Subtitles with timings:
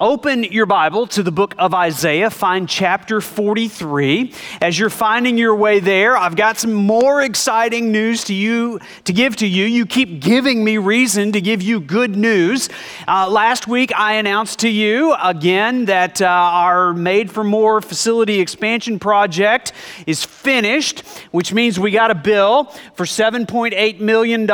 [0.00, 4.32] Open your Bible to the book of Isaiah, find chapter 43.
[4.60, 9.12] As you're finding your way there, I've got some more exciting news to you to
[9.12, 9.66] give to you.
[9.66, 12.68] You keep giving me reason to give you good news.
[13.06, 18.40] Uh, last week, I announced to you again that uh, our Made for More facility
[18.40, 19.72] expansion project
[20.08, 22.64] is finished, which means we got a bill
[22.94, 24.44] for $7.8 million.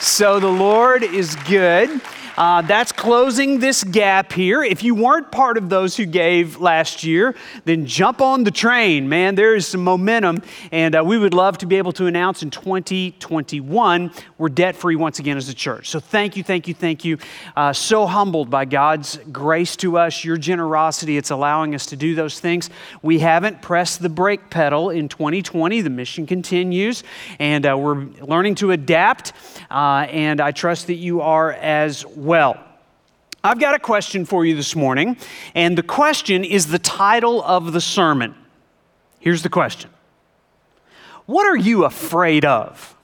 [0.00, 2.00] So the Lord is good.
[2.36, 4.62] Uh, that's closing this gap here.
[4.62, 7.34] If you weren't part of those who gave last year,
[7.64, 9.36] then jump on the train, man.
[9.36, 12.50] There is some momentum, and uh, we would love to be able to announce in
[12.50, 15.88] 2021 we're debt free once again as a church.
[15.88, 17.16] So thank you, thank you, thank you.
[17.56, 21.16] Uh, so humbled by God's grace to us, your generosity.
[21.16, 22.68] It's allowing us to do those things.
[23.00, 25.80] We haven't pressed the brake pedal in 2020.
[25.80, 27.02] The mission continues,
[27.38, 29.32] and uh, we're learning to adapt.
[29.70, 32.04] Uh, and I trust that you are as.
[33.44, 35.16] I've got a question for you this morning,
[35.54, 38.34] and the question is the title of the sermon.
[39.20, 39.90] Here's the question
[41.26, 42.96] What are you afraid of?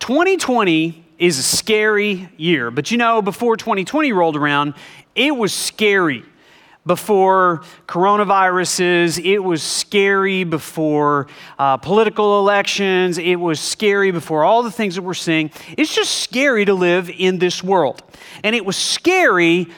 [0.00, 4.74] 2020 is a scary year, but you know, before 2020 rolled around,
[5.14, 6.24] it was scary
[6.88, 9.24] before coronaviruses.
[9.24, 13.18] It was scary before uh, political elections.
[13.18, 15.52] It was scary before all the things that we're seeing.
[15.76, 18.02] It's just scary to live in this world.
[18.42, 19.68] And it was scary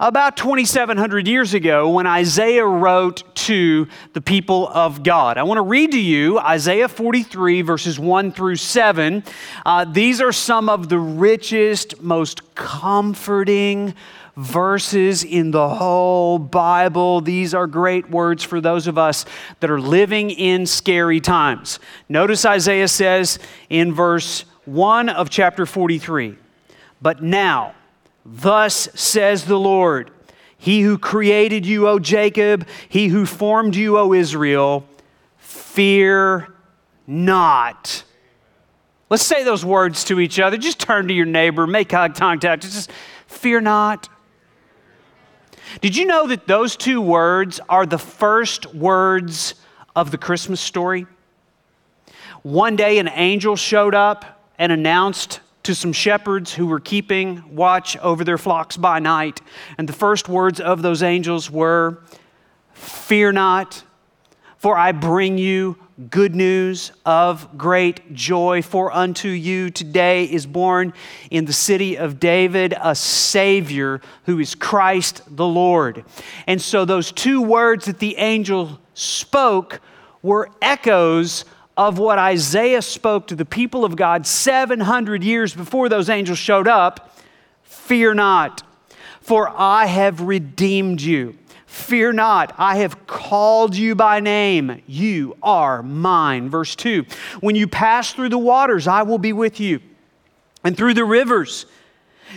[0.00, 5.36] about 2,700 years ago when Isaiah wrote to the people of God.
[5.36, 9.22] I want to read to you Isaiah 43, verses 1 through 7.
[9.66, 13.94] Uh, these are some of the richest, most comforting,
[14.36, 17.20] verses in the whole Bible.
[17.20, 19.24] These are great words for those of us
[19.60, 21.78] that are living in scary times.
[22.08, 26.36] Notice Isaiah says in verse 1 of chapter 43
[27.02, 27.74] But now,
[28.24, 30.10] thus says the Lord,
[30.56, 34.84] He who created you, O Jacob, He who formed you, O Israel,
[35.38, 36.54] fear
[37.06, 38.04] not.
[39.08, 40.56] Let's say those words to each other.
[40.56, 42.62] Just turn to your neighbor, make eye contact.
[42.62, 42.92] Just
[43.26, 44.08] fear not.
[45.80, 49.54] Did you know that those two words are the first words
[49.94, 51.06] of the Christmas story?
[52.42, 57.96] One day, an angel showed up and announced to some shepherds who were keeping watch
[57.98, 59.40] over their flocks by night.
[59.76, 62.02] And the first words of those angels were,
[62.72, 63.84] Fear not,
[64.56, 65.76] for I bring you
[66.08, 68.62] good news of great joy.
[68.62, 70.94] For unto you today is born
[71.30, 76.04] in the city of David a Savior who is Christ the Lord.
[76.46, 79.80] And so those two words that the angel spoke
[80.22, 81.44] were echoes
[81.76, 86.68] of what Isaiah spoke to the people of God 700 years before those angels showed
[86.68, 87.18] up.
[87.62, 88.62] Fear not,
[89.20, 91.36] for I have redeemed you.
[91.70, 94.82] Fear not, I have called you by name.
[94.88, 96.50] You are mine.
[96.50, 97.06] Verse 2
[97.38, 99.78] When you pass through the waters, I will be with you,
[100.64, 101.66] and through the rivers,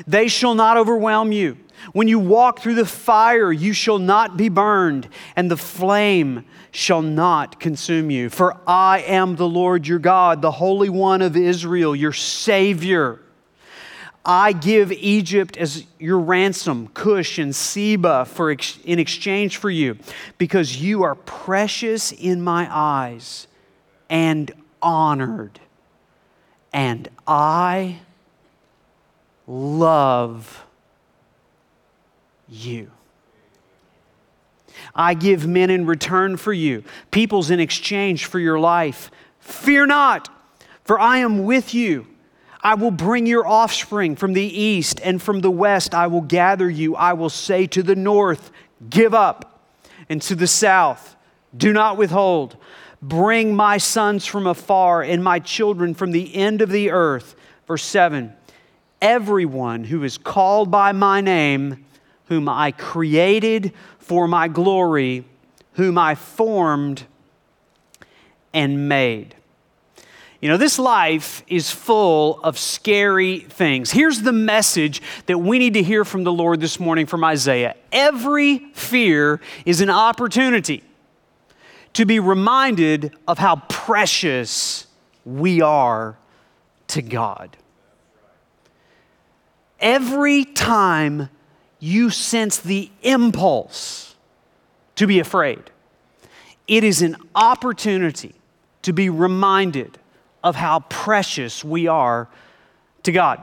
[0.06, 1.58] they shall not overwhelm you.
[1.94, 7.02] When you walk through the fire, you shall not be burned, and the flame shall
[7.02, 8.30] not consume you.
[8.30, 13.20] For I am the Lord your God, the Holy One of Israel, your Savior.
[14.26, 19.98] I give Egypt as your ransom, Cush and Seba, for ex- in exchange for you,
[20.38, 23.48] because you are precious in my eyes
[24.10, 25.60] and honored.
[26.72, 28.00] And I
[29.46, 30.66] love
[32.48, 32.92] you.
[34.96, 39.12] I give men in return for you, peoples in exchange for your life.
[39.40, 40.30] Fear not,
[40.86, 42.08] for I am with you
[42.64, 46.70] I will bring your offspring from the east, and from the west I will gather
[46.70, 46.96] you.
[46.96, 48.52] I will say to the north,
[48.90, 49.62] Give up,
[50.08, 51.18] and to the south,
[51.56, 52.56] Do not withhold.
[53.02, 57.36] Bring my sons from afar, and my children from the end of the earth.
[57.68, 58.34] Verse 7
[59.02, 61.86] Everyone who is called by my name,
[62.28, 65.26] whom I created for my glory,
[65.74, 67.04] whom I formed
[68.54, 69.36] and made.
[70.44, 73.92] You know, this life is full of scary things.
[73.92, 77.78] Here's the message that we need to hear from the Lord this morning from Isaiah
[77.94, 80.84] every fear is an opportunity
[81.94, 84.86] to be reminded of how precious
[85.24, 86.18] we are
[86.88, 87.56] to God.
[89.80, 91.30] Every time
[91.80, 94.16] you sense the impulse
[94.98, 95.72] to be afraid,
[96.68, 98.36] it is an opportunity
[98.82, 100.00] to be reminded
[100.44, 102.28] of how precious we are
[103.04, 103.42] to God.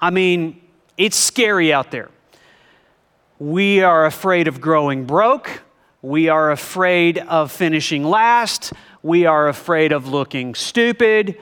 [0.00, 0.60] I mean,
[0.96, 2.10] it's scary out there.
[3.38, 5.62] We are afraid of growing broke.
[6.02, 8.72] We are afraid of finishing last.
[9.02, 11.38] We are afraid of looking stupid.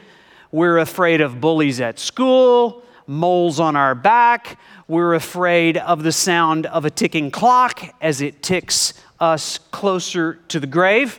[0.51, 4.59] We're afraid of bullies at school, moles on our back.
[4.87, 10.61] We're afraid of the sound of a ticking clock as it ticks us closer to
[10.61, 11.19] the grave.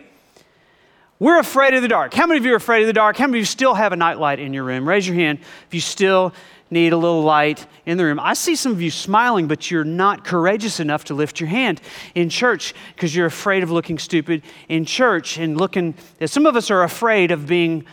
[1.18, 2.14] We're afraid of the dark.
[2.14, 3.16] How many of you are afraid of the dark?
[3.16, 4.86] How many of you still have a nightlight in your room?
[4.86, 6.34] Raise your hand if you still
[6.70, 8.20] need a little light in the room.
[8.20, 11.80] I see some of you smiling, but you're not courageous enough to lift your hand
[12.16, 15.96] in church because you're afraid of looking stupid in church and looking.
[16.26, 17.86] Some of us are afraid of being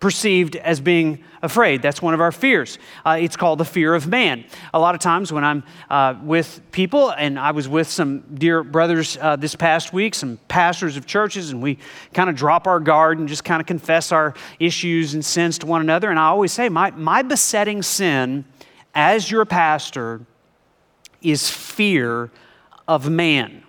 [0.00, 1.82] perceived as being afraid.
[1.82, 2.78] That's one of our fears.
[3.04, 4.44] Uh, it's called the fear of man.
[4.72, 8.62] A lot of times when I'm uh, with people, and I was with some dear
[8.62, 11.78] brothers uh, this past week, some pastors of churches, and we
[12.14, 15.66] kind of drop our guard and just kind of confess our issues and sins to
[15.66, 16.10] one another.
[16.10, 18.44] And I always say, my, my besetting sin
[18.94, 20.20] as your pastor
[21.22, 22.30] is fear
[22.86, 23.64] of man.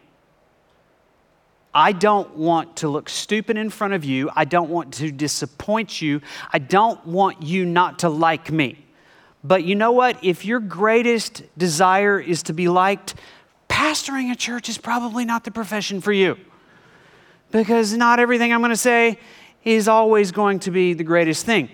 [1.79, 4.29] I don't want to look stupid in front of you.
[4.35, 6.19] I don't want to disappoint you.
[6.51, 8.85] I don't want you not to like me.
[9.45, 10.21] But you know what?
[10.21, 13.15] If your greatest desire is to be liked,
[13.69, 16.37] pastoring a church is probably not the profession for you.
[17.49, 19.17] Because not everything I'm going to say
[19.63, 21.69] is always going to be the greatest thing.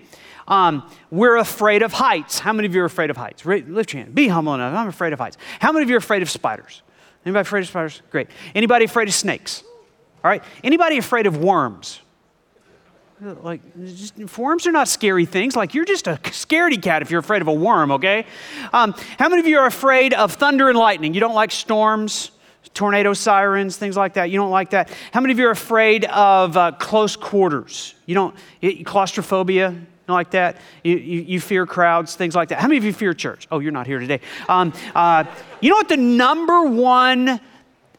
[0.46, 2.38] Um, we're afraid of heights.
[2.38, 3.44] How many of you are afraid of heights?
[3.44, 4.14] Lift your hand.
[4.14, 4.72] Be humble enough.
[4.72, 5.36] I'm afraid of heights.
[5.58, 6.82] How many of you are afraid of spiders?
[7.24, 8.02] Anybody afraid of spiders?
[8.12, 8.28] Great.
[8.54, 9.64] Anybody afraid of snakes?
[10.26, 10.42] All right.
[10.64, 12.00] Anybody afraid of worms?
[13.20, 15.54] Like, just, worms are not scary things.
[15.54, 18.26] Like, you're just a scaredy cat if you're afraid of a worm, okay?
[18.72, 21.14] Um, how many of you are afraid of thunder and lightning?
[21.14, 22.32] You don't like storms,
[22.74, 24.28] tornado sirens, things like that?
[24.32, 24.90] You don't like that?
[25.12, 27.94] How many of you are afraid of uh, close quarters?
[28.04, 29.76] You don't, it, claustrophobia?
[30.08, 30.56] like that.
[30.82, 32.58] You, you, you, fear crowds, things like that.
[32.58, 33.46] How many of you fear church?
[33.52, 34.20] Oh, you're not here today.
[34.48, 35.24] Um, uh,
[35.60, 37.40] you know what the number one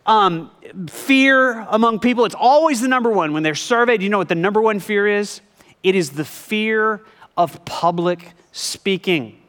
[0.07, 0.49] um,
[0.89, 3.33] fear among people, it's always the number one.
[3.33, 5.41] When they're surveyed, you know what the number one fear is?
[5.83, 7.01] It is the fear
[7.35, 9.39] of public speaking.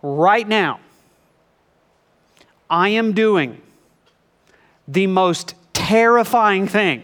[0.00, 0.80] Right now,
[2.70, 3.60] I am doing
[4.86, 7.02] the most terrifying thing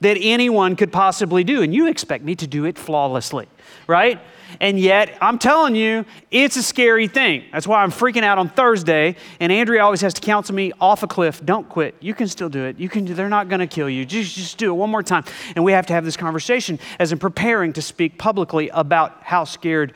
[0.00, 3.46] that anyone could possibly do, and you expect me to do it flawlessly,
[3.86, 4.20] right?
[4.60, 7.44] And yet, I'm telling you, it's a scary thing.
[7.52, 9.16] That's why I'm freaking out on Thursday.
[9.40, 11.44] And Andrea always has to counsel me off a cliff.
[11.44, 11.94] Don't quit.
[12.00, 12.78] You can still do it.
[12.78, 13.04] You can.
[13.04, 14.04] They're not going to kill you.
[14.04, 15.24] Just, just do it one more time.
[15.54, 19.44] And we have to have this conversation as I'm preparing to speak publicly about how
[19.44, 19.92] scared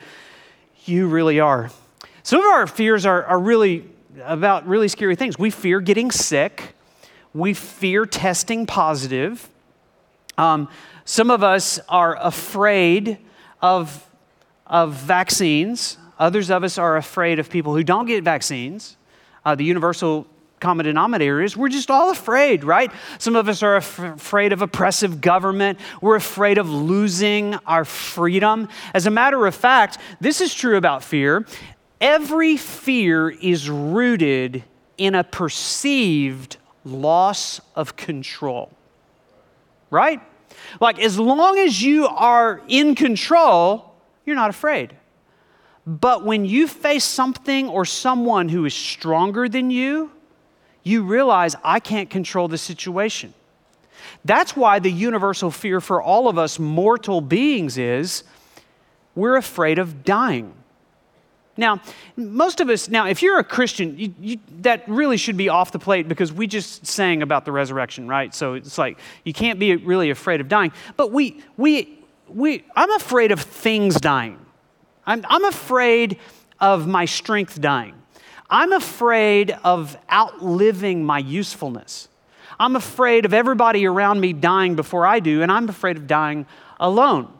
[0.85, 1.69] you really are.
[2.23, 3.89] Some of our fears are, are really
[4.23, 5.39] about really scary things.
[5.39, 6.75] We fear getting sick.
[7.33, 9.49] We fear testing positive.
[10.37, 10.69] Um,
[11.05, 13.17] some of us are afraid
[13.61, 14.07] of
[14.71, 15.97] of vaccines.
[16.17, 18.97] Others of us are afraid of people who don't get vaccines.
[19.45, 20.25] Uh, the universal
[20.59, 22.91] common denominator is we're just all afraid, right?
[23.17, 25.79] Some of us are af- afraid of oppressive government.
[26.01, 28.69] We're afraid of losing our freedom.
[28.93, 31.45] As a matter of fact, this is true about fear.
[31.99, 34.63] Every fear is rooted
[34.97, 38.71] in a perceived loss of control,
[39.89, 40.21] right?
[40.79, 43.90] Like, as long as you are in control,
[44.31, 44.95] you're not afraid.
[45.85, 50.11] But when you face something or someone who is stronger than you,
[50.83, 53.33] you realize I can't control the situation.
[54.23, 58.23] That's why the universal fear for all of us mortal beings is
[59.15, 60.53] we're afraid of dying.
[61.57, 61.81] Now,
[62.15, 65.71] most of us, now, if you're a Christian, you, you, that really should be off
[65.71, 68.33] the plate because we just sang about the resurrection, right?
[68.33, 70.71] So it's like you can't be really afraid of dying.
[70.95, 71.99] But we, we,
[72.33, 74.43] we, I'm afraid of things dying.
[75.05, 76.17] I'm, I'm afraid
[76.59, 77.95] of my strength dying.
[78.49, 82.07] I'm afraid of outliving my usefulness.
[82.59, 86.45] I'm afraid of everybody around me dying before I do, and I'm afraid of dying
[86.79, 87.31] alone.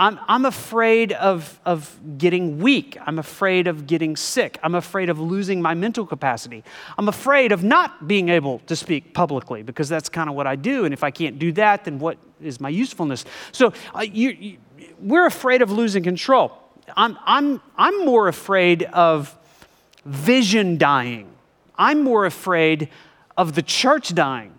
[0.00, 2.96] I'm, I'm afraid of, of getting weak.
[3.04, 4.58] I'm afraid of getting sick.
[4.62, 6.62] I'm afraid of losing my mental capacity.
[6.96, 10.54] I'm afraid of not being able to speak publicly because that's kind of what I
[10.54, 10.84] do.
[10.84, 13.24] And if I can't do that, then what is my usefulness?
[13.50, 14.58] So uh, you, you,
[15.00, 16.56] we're afraid of losing control.
[16.96, 19.36] I'm, I'm, I'm more afraid of
[20.04, 21.28] vision dying.
[21.76, 22.88] I'm more afraid
[23.36, 24.58] of the church dying.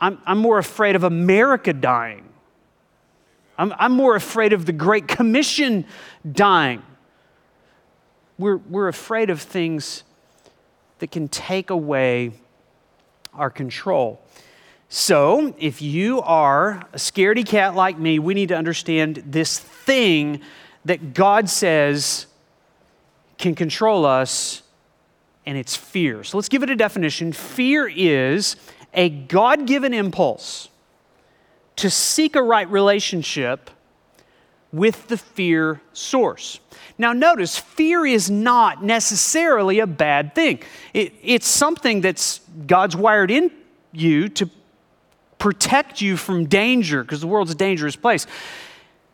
[0.00, 2.29] I'm, I'm more afraid of America dying.
[3.60, 5.84] I'm, I'm more afraid of the Great Commission
[6.32, 6.82] dying.
[8.38, 10.02] We're, we're afraid of things
[11.00, 12.32] that can take away
[13.34, 14.22] our control.
[14.88, 20.40] So, if you are a scaredy cat like me, we need to understand this thing
[20.86, 22.26] that God says
[23.36, 24.62] can control us,
[25.44, 26.24] and it's fear.
[26.24, 27.30] So, let's give it a definition.
[27.34, 28.56] Fear is
[28.94, 30.69] a God given impulse
[31.80, 33.70] to seek a right relationship
[34.72, 36.60] with the fear source.
[36.96, 40.60] Now, notice, fear is not necessarily a bad thing.
[40.94, 43.50] It, it's something that's God's wired in
[43.92, 44.48] you to
[45.38, 48.26] protect you from danger, because the world's a dangerous place.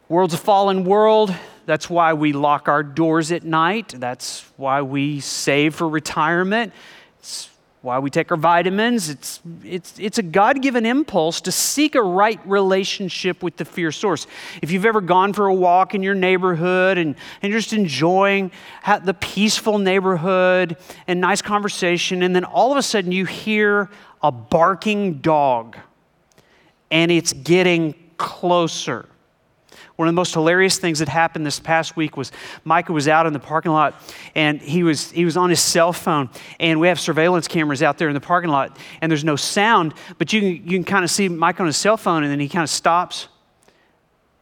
[0.08, 1.34] World's a fallen world.
[1.64, 3.94] That's why we lock our doors at night.
[3.96, 6.72] That's why we save for retirement.
[7.20, 7.48] It's
[7.86, 9.08] why we take our vitamins.
[9.08, 13.92] It's, it's, it's a God given impulse to seek a right relationship with the fear
[13.92, 14.26] source.
[14.60, 18.50] If you've ever gone for a walk in your neighborhood and, and just enjoying
[19.04, 20.76] the peaceful neighborhood
[21.06, 23.88] and nice conversation, and then all of a sudden you hear
[24.20, 25.76] a barking dog
[26.90, 29.06] and it's getting closer
[29.96, 32.30] one of the most hilarious things that happened this past week was
[32.64, 33.94] Micah was out in the parking lot
[34.34, 36.28] and he was, he was on his cell phone.
[36.60, 39.94] And we have surveillance cameras out there in the parking lot and there's no sound,
[40.18, 42.40] but you can, you can kind of see Micah on his cell phone and then
[42.40, 43.28] he kind of stops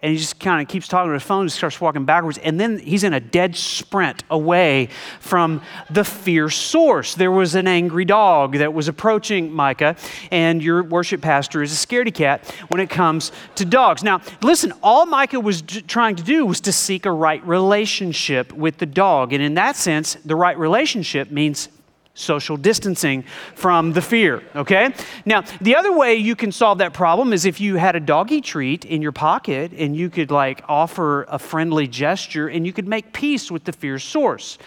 [0.05, 2.37] and he just kind of keeps talking to the phone and starts walking backwards.
[2.37, 7.15] And then he's in a dead sprint away from the fear source.
[7.15, 9.97] There was an angry dog that was approaching Micah,
[10.31, 14.03] and your worship pastor is a scaredy cat when it comes to dogs.
[14.03, 18.77] Now, listen, all Micah was trying to do was to seek a right relationship with
[18.77, 19.33] the dog.
[19.33, 21.71] And in that sense, the right relationship means
[22.15, 23.25] social distancing
[23.57, 24.95] from the fear, okay?
[25.27, 28.41] Now, the other way you can solve that problem is if you had a doggy
[28.41, 32.87] treat in your pocket and you could like offer a friendly gesture and you could
[32.87, 34.59] make peace with the fear source.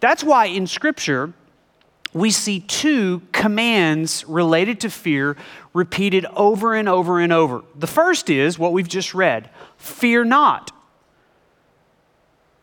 [0.00, 1.32] That's why in scripture
[2.12, 5.36] we see two commands related to fear
[5.74, 7.62] repeated over and over and over.
[7.76, 10.72] The first is what we've just read, fear not.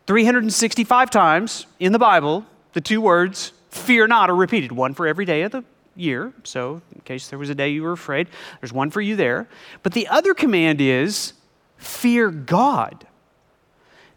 [0.06, 5.26] 365 times in the Bible, the two words fear not are repeated, one for every
[5.26, 5.64] day of the
[5.96, 6.34] year.
[6.44, 8.28] So, in case there was a day you were afraid,
[8.62, 9.48] there's one for you there.
[9.82, 11.34] But the other command is
[11.78, 13.08] fear God.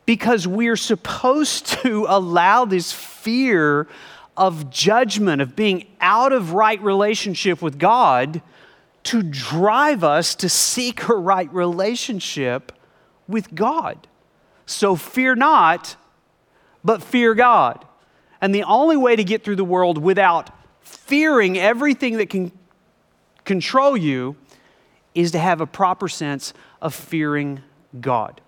[0.04, 3.88] Because we're supposed to allow this fear
[4.36, 8.42] of judgment, of being out of right relationship with God,
[9.04, 12.72] to drive us to seek a right relationship
[13.28, 14.06] with God.
[14.66, 15.96] So fear not,
[16.84, 17.84] but fear God.
[18.40, 20.50] And the only way to get through the world without
[20.80, 22.52] fearing everything that can
[23.44, 24.36] control you
[25.14, 26.52] is to have a proper sense
[26.82, 27.62] of fearing
[28.00, 28.40] God.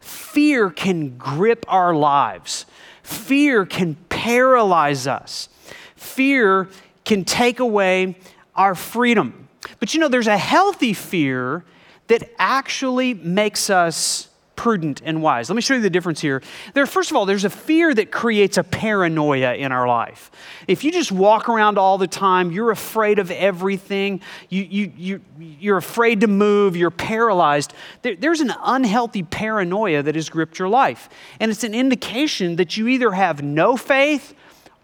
[0.00, 2.66] Fear can grip our lives,
[3.02, 5.48] fear can paralyze us,
[5.94, 6.68] fear
[7.04, 8.16] can take away
[8.56, 9.48] our freedom.
[9.78, 11.64] But you know, there's a healthy fear
[12.08, 14.29] that actually makes us
[14.60, 15.48] prudent and wise.
[15.48, 16.42] Let me show you the difference here.
[16.74, 20.30] There, first of all, there's a fear that creates a paranoia in our life.
[20.68, 25.20] If you just walk around all the time, you're afraid of everything, you, you, you,
[25.38, 30.68] you're afraid to move, you're paralyzed, there, there's an unhealthy paranoia that has gripped your
[30.68, 31.08] life.
[31.40, 34.34] And it's an indication that you either have no faith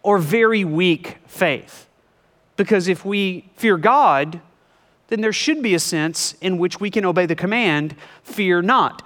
[0.02, 1.86] or very weak faith.
[2.56, 4.40] Because if we fear God,
[5.08, 9.02] then there should be a sense in which we can obey the command, fear not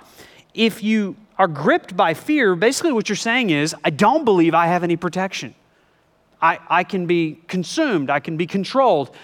[0.54, 4.66] if you are gripped by fear, basically what you're saying is, I don't believe I
[4.66, 5.54] have any protection.
[6.42, 9.14] I, I can be consumed, I can be controlled,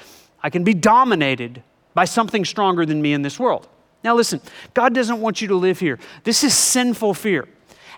[0.43, 1.63] I can be dominated
[1.95, 3.69] by something stronger than me in this world.
[4.05, 4.41] Now, listen,
[4.75, 5.99] God doesn't want you to live here.
[6.25, 7.49] This is sinful fear.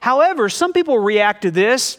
[0.01, 1.99] However, some people react to this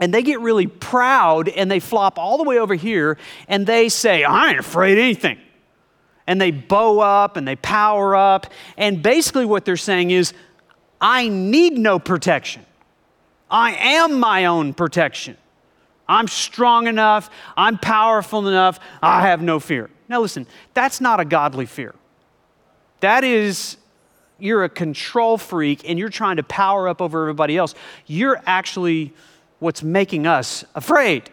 [0.00, 3.88] and they get really proud and they flop all the way over here and they
[3.88, 5.38] say, I ain't afraid of anything
[6.26, 8.46] and they bow up and they power up.
[8.76, 10.32] And basically, what they're saying is,
[11.00, 12.64] I need no protection.
[13.50, 15.36] I am my own protection.
[16.08, 17.30] I'm strong enough.
[17.56, 18.80] I'm powerful enough.
[19.02, 19.90] I have no fear.
[20.08, 21.94] Now, listen, that's not a godly fear.
[23.00, 23.76] That is
[24.38, 27.74] you're a control freak and you're trying to power up over everybody else,
[28.06, 29.12] you're actually
[29.58, 31.30] what's making us afraid,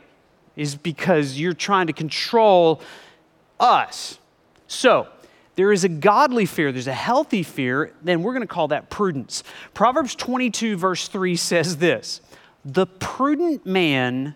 [0.55, 2.81] is because you're trying to control
[3.59, 4.17] us.
[4.71, 5.09] So,
[5.55, 8.89] there is a godly fear, there's a healthy fear, then we're going to call that
[8.89, 9.43] prudence.
[9.73, 12.21] Proverbs 22, verse 3 says this
[12.63, 14.33] The prudent man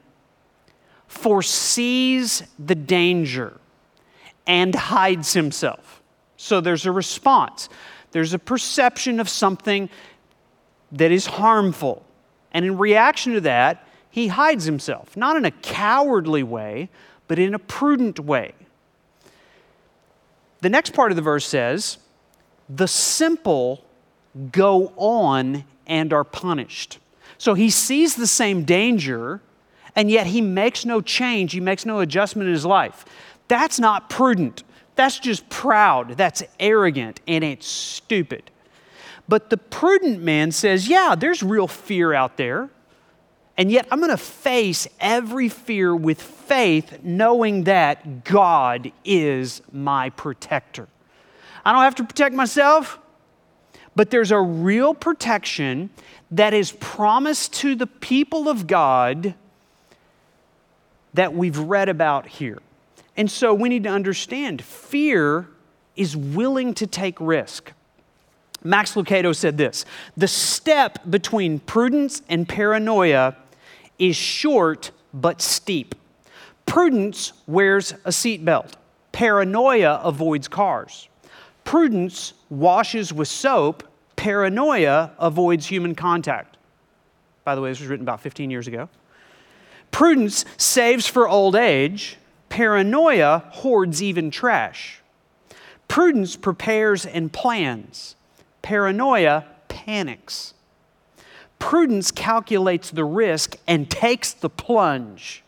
[1.07, 3.61] foresees the danger
[4.45, 6.03] and hides himself.
[6.35, 7.69] So there's a response,
[8.11, 9.89] there's a perception of something
[10.91, 12.05] that is harmful.
[12.51, 16.89] And in reaction to that, he hides himself, not in a cowardly way,
[17.29, 18.53] but in a prudent way.
[20.65, 21.99] The next part of the verse says,
[22.69, 23.85] The simple
[24.51, 26.97] go on and are punished.
[27.37, 29.41] So he sees the same danger,
[29.95, 33.05] and yet he makes no change, he makes no adjustment in his life.
[33.47, 34.63] That's not prudent.
[34.95, 36.17] That's just proud.
[36.17, 38.49] That's arrogant, and it's stupid.
[39.29, 42.71] But the prudent man says, Yeah, there's real fear out there.
[43.57, 50.09] And yet I'm going to face every fear with faith, knowing that God is my
[50.11, 50.87] protector.
[51.63, 52.99] I don't have to protect myself,
[53.95, 55.89] but there's a real protection
[56.31, 59.35] that is promised to the people of God
[61.13, 62.59] that we've read about here.
[63.15, 65.47] And so we need to understand fear
[65.95, 67.71] is willing to take risk.
[68.63, 69.85] Max Lucado said this
[70.17, 73.37] The step between prudence and paranoia
[73.99, 75.95] is short but steep.
[76.65, 78.73] Prudence wears a seatbelt,
[79.11, 81.07] paranoia avoids cars.
[81.63, 83.83] Prudence washes with soap,
[84.15, 86.57] paranoia avoids human contact.
[87.43, 88.89] By the way, this was written about 15 years ago.
[89.91, 92.17] Prudence saves for old age,
[92.49, 95.01] paranoia hoards even trash.
[95.87, 98.15] Prudence prepares and plans,
[98.61, 100.54] paranoia panics.
[101.65, 105.43] Prudence calculates the risk and takes the plunge.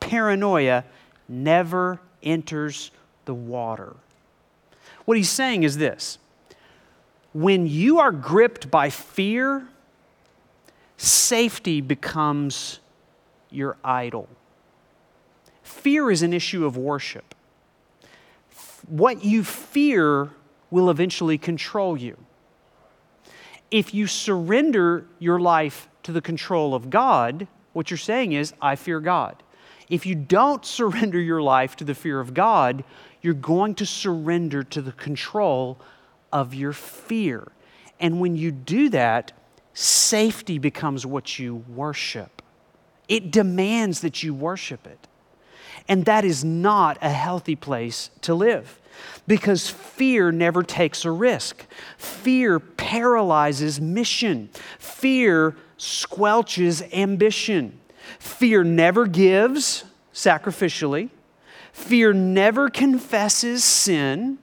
[0.00, 0.82] Paranoia
[1.28, 2.90] never enters
[3.26, 3.94] the water.
[5.04, 6.16] What he's saying is this
[7.34, 9.68] when you are gripped by fear,
[10.96, 12.80] safety becomes
[13.50, 14.30] your idol.
[15.62, 17.34] Fear is an issue of worship.
[18.86, 20.30] What you fear
[20.70, 22.16] will eventually control you
[23.72, 28.76] if you surrender your life to the control of God, what you're saying is, I
[28.76, 29.42] fear God.
[29.88, 32.84] If you don't surrender your life to the fear of God,
[33.22, 35.80] you're going to surrender to the control
[36.32, 37.50] of your fear.
[37.98, 39.32] And when you do that,
[39.72, 42.42] safety becomes what you worship.
[43.08, 45.08] It demands that you worship it.
[45.88, 48.80] And that is not a healthy place to live
[49.26, 51.66] because fear never takes a risk.
[51.96, 57.78] Fear paralyzes mission, fear squelches ambition.
[58.18, 61.10] Fear never gives sacrificially,
[61.72, 64.38] fear never confesses sin,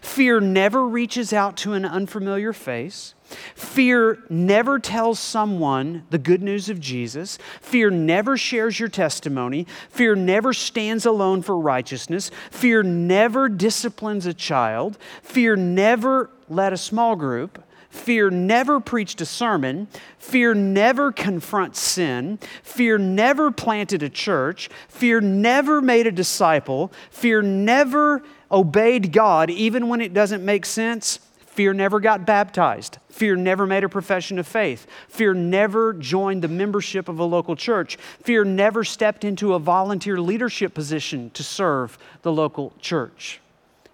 [0.00, 3.14] fear never reaches out to an unfamiliar face.
[3.54, 7.38] Fear never tells someone the good news of Jesus.
[7.60, 9.66] Fear never shares your testimony.
[9.90, 12.30] Fear never stands alone for righteousness.
[12.50, 14.96] Fear never disciplines a child.
[15.22, 17.62] Fear never led a small group.
[17.90, 19.88] Fear never preached a sermon.
[20.18, 22.38] Fear never confronts sin.
[22.62, 24.68] Fear never planted a church.
[24.88, 26.92] Fear never made a disciple.
[27.10, 31.20] Fear never obeyed God, even when it doesn't make sense.
[31.58, 32.98] Fear never got baptized.
[33.08, 34.86] Fear never made a profession of faith.
[35.08, 37.96] Fear never joined the membership of a local church.
[38.22, 43.40] Fear never stepped into a volunteer leadership position to serve the local church.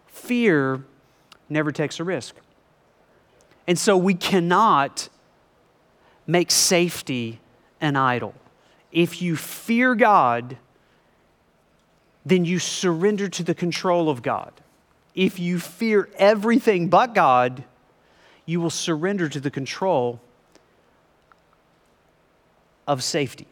[0.09, 0.85] Fear
[1.49, 2.35] never takes a risk.
[3.67, 5.09] And so we cannot
[6.27, 7.41] make safety
[7.81, 8.35] an idol.
[8.93, 10.59] If you fear God,
[12.25, 14.53] then you surrender to the control of God
[15.15, 17.65] if you fear everything but God,
[18.47, 20.21] you will surrender to the control
[22.87, 23.47] of safety.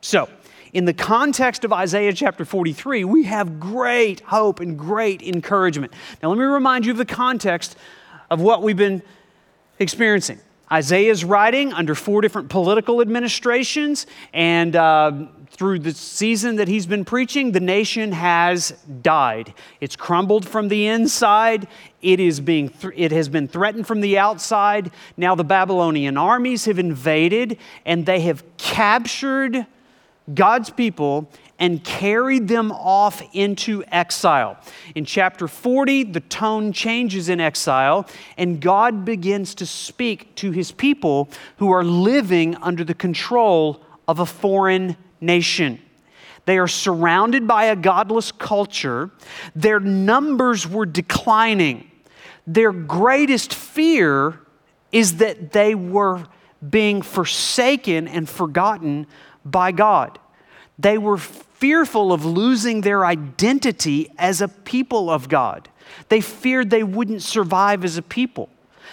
[0.00, 0.28] So,
[0.72, 5.92] in the context of Isaiah chapter 43, we have great hope and great encouragement.
[6.22, 7.76] Now, let me remind you of the context
[8.30, 9.02] of what we've been
[9.78, 10.40] experiencing.
[10.70, 16.86] Isaiah is writing under four different political administrations, and uh, through the season that he's
[16.86, 19.52] been preaching, the nation has died.
[19.82, 21.68] It's crumbled from the inside.
[22.00, 24.90] It, is being th- it has been threatened from the outside.
[25.18, 29.66] Now the Babylonian armies have invaded and they have captured
[30.32, 34.56] God's people and carried them off into exile.
[34.94, 40.72] In chapter 40, the tone changes in exile, and God begins to speak to his
[40.72, 45.80] people who are living under the control of a foreign nation.
[46.44, 49.10] They are surrounded by a godless culture.
[49.54, 51.90] Their numbers were declining.
[52.46, 54.40] Their greatest fear
[54.90, 56.24] is that they were
[56.68, 59.06] being forsaken and forgotten
[59.44, 60.18] by God.
[60.78, 65.68] They were fearful of losing their identity as a people of God.
[66.08, 68.48] They feared they wouldn't survive as a people.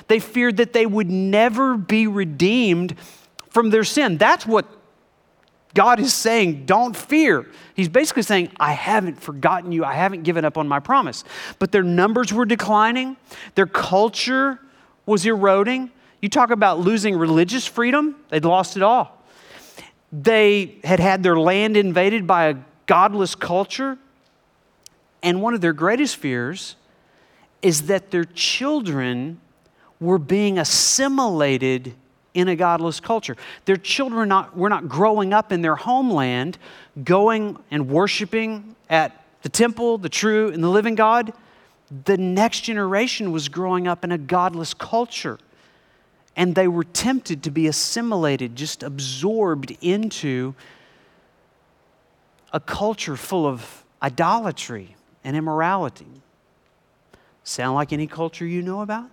[0.08, 2.96] They feared that they would never be redeemed
[3.50, 4.18] from their sin.
[4.18, 4.66] That's what
[5.74, 7.48] God is saying, don't fear.
[7.76, 9.86] He's basically saying, I haven't forgotten you.
[9.86, 11.24] I haven't given up on my promise.
[11.60, 13.18] But their numbers were declining,
[13.56, 14.60] their culture
[15.06, 15.92] was eroding.
[16.22, 19.24] You talk about losing religious freedom, they'd lost it all.
[20.12, 22.56] They had had their land invaded by a
[22.88, 23.98] godless culture.
[25.22, 26.76] And one of their greatest fears
[27.62, 29.40] is that their children
[30.00, 31.94] were being assimilated
[32.34, 33.36] in a godless culture.
[33.66, 36.58] Their children not, were not growing up in their homeland,
[37.04, 41.34] going and worshiping at the temple, the true and the living God.
[42.06, 45.40] The next generation was growing up in a godless culture
[46.40, 50.56] and they were tempted to be assimilated, just absorbed into
[52.54, 56.08] a culture full of idolatry and immorality.
[57.44, 59.10] Sound like any culture you know about?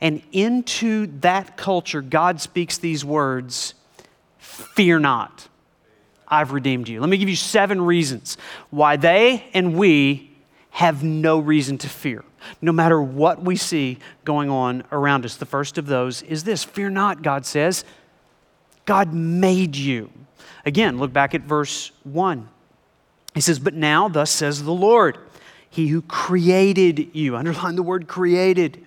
[0.00, 3.74] And into that culture, God speaks these words
[4.38, 5.48] Fear not,
[6.28, 7.00] I've redeemed you.
[7.00, 8.36] Let me give you seven reasons
[8.70, 10.30] why they and we
[10.70, 12.24] have no reason to fear
[12.60, 15.36] no matter what we see going on around us.
[15.36, 17.84] The first of those is this Fear not, God says.
[18.84, 20.10] God made you.
[20.66, 22.48] Again, look back at verse 1.
[23.34, 25.18] He says, But now, thus says the Lord,
[25.70, 27.36] He who created you.
[27.36, 28.84] Underline the word created.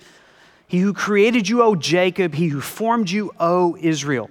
[0.68, 4.30] He who created you, O Jacob, He who formed you, O Israel.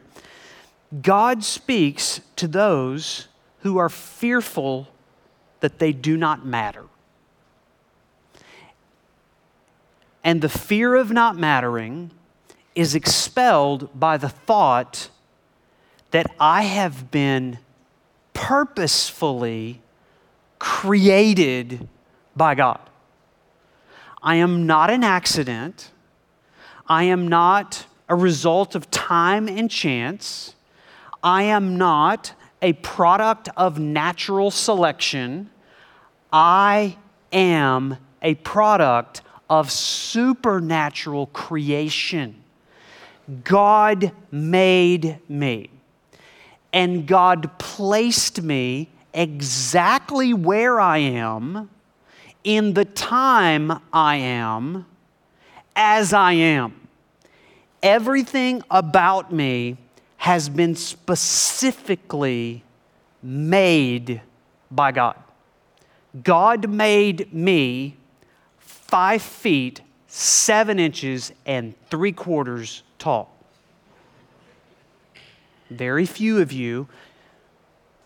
[1.02, 3.28] God speaks to those
[3.60, 4.88] who are fearful
[5.60, 6.84] that they do not matter.
[10.22, 12.10] And the fear of not mattering
[12.74, 15.08] is expelled by the thought
[16.10, 17.58] that I have been
[18.34, 19.80] purposefully
[20.58, 21.88] created
[22.34, 22.80] by God.
[24.22, 25.90] I am not an accident.
[26.88, 30.54] I am not a result of time and chance.
[31.22, 35.50] I am not a product of natural selection.
[36.32, 36.96] I
[37.32, 42.42] am a product of supernatural creation.
[43.42, 45.70] God made me,
[46.72, 51.70] and God placed me exactly where I am,
[52.44, 54.86] in the time I am,
[55.76, 56.88] as I am.
[57.82, 59.76] Everything about me
[60.16, 62.64] has been specifically
[63.22, 64.22] made
[64.70, 65.16] by God.
[66.24, 67.96] God made me
[68.58, 73.36] five feet, seven inches, and three quarters tall.
[75.70, 76.88] Very few of you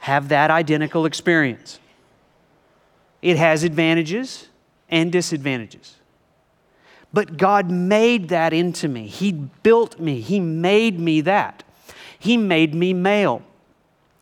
[0.01, 1.79] have that identical experience.
[3.23, 4.49] It has advantages
[4.89, 6.00] and disadvantages.
[7.13, 9.07] But God made that into me.
[9.07, 10.21] He built me.
[10.21, 11.65] He made me that.
[12.19, 13.43] He made me male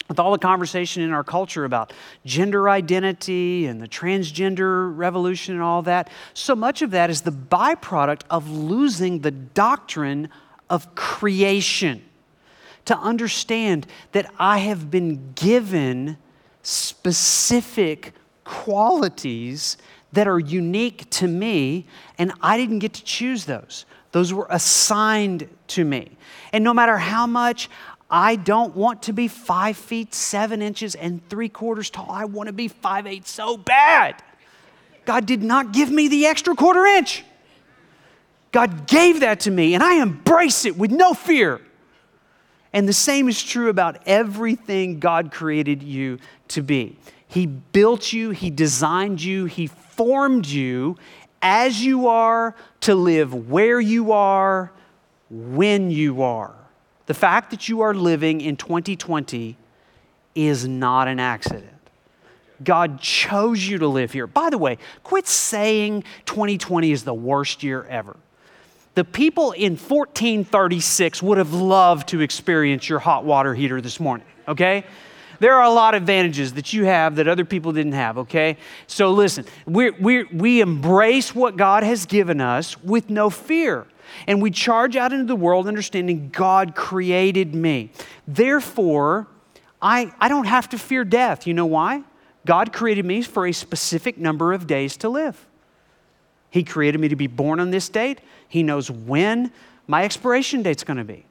[0.09, 1.93] with all the conversation in our culture about
[2.25, 7.33] gender identity and the transgender revolution and all that, so much of that is the
[7.33, 10.31] byproduct of losing the doctrine
[10.71, 12.03] of creation.
[12.87, 16.17] To understand that I have been given
[16.63, 19.77] specific qualities
[20.13, 23.85] that are unique to me, and I didn't get to choose those.
[24.13, 26.11] Those were assigned to me.
[26.53, 27.69] And no matter how much
[28.11, 32.11] I don't want to be five feet, seven inches, and three quarters tall.
[32.11, 34.23] I want to be five eight so bad.
[35.05, 37.25] God did not give me the extra quarter inch.
[38.51, 41.61] God gave that to me, and I embrace it with no fear.
[42.73, 46.19] And the same is true about everything God created you
[46.49, 46.97] to be.
[47.27, 49.67] He built you, He designed you, He
[49.99, 50.97] formed you
[51.43, 54.73] as you are to live where you are,
[55.29, 56.55] when you are.
[57.07, 59.57] The fact that you are living in 2020
[60.37, 61.73] is not an accident.
[62.63, 64.27] God chose you to live here.
[64.27, 68.17] By the way, quit saying 2020 is the worst year ever.
[68.95, 74.27] The people in 1436 would have loved to experience your hot water heater this morning,
[74.47, 74.85] okay?
[75.41, 78.57] There are a lot of advantages that you have that other people didn't have, okay?
[78.87, 83.87] So listen, we we we embrace what God has given us with no fear.
[84.27, 87.91] And we charge out into the world understanding God created me.
[88.27, 89.27] Therefore,
[89.81, 91.47] I, I don't have to fear death.
[91.47, 92.03] You know why?
[92.47, 95.47] God created me for a specific number of days to live.
[96.51, 98.21] He created me to be born on this date.
[98.49, 99.53] He knows when
[99.87, 101.27] my expiration date's going to be.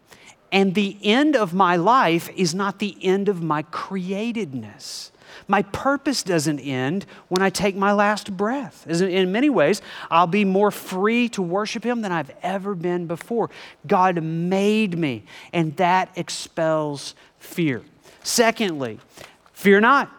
[0.52, 5.12] And the end of my life is not the end of my createdness.
[5.48, 8.88] My purpose doesn't end when I take my last breath.
[8.88, 13.50] In many ways, I'll be more free to worship Him than I've ever been before.
[13.86, 17.84] God made me, and that expels fear.
[18.24, 19.00] Secondly,
[19.54, 20.12] fear not.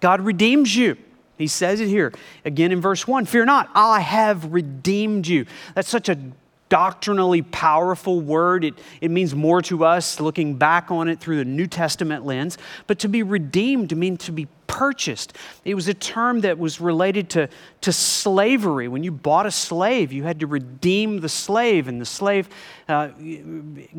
[0.00, 0.96] God redeems you.
[1.38, 2.12] He says it here
[2.44, 5.46] again in verse 1 Fear not, I have redeemed you.
[5.74, 6.18] That's such a
[6.68, 8.64] doctrinally powerful word.
[8.64, 12.58] It, it means more to us looking back on it through the New Testament lens.
[12.86, 15.36] But to be redeemed means to be purchased.
[15.64, 17.48] It was a term that was related to,
[17.82, 18.88] to slavery.
[18.88, 22.48] When you bought a slave, you had to redeem the slave, and the slave
[22.88, 23.10] uh,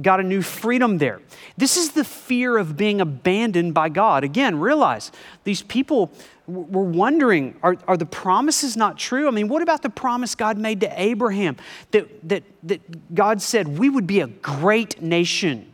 [0.02, 1.22] got a new freedom there.
[1.56, 4.26] This is the fear of being abandoned by God.
[4.26, 5.14] Again, realize
[5.46, 6.12] these people
[6.48, 9.28] were wondering are, are the promises not true?
[9.28, 11.58] I mean, what about the promise God made to Abraham
[11.92, 15.74] that, that, that God said we would be a great nation?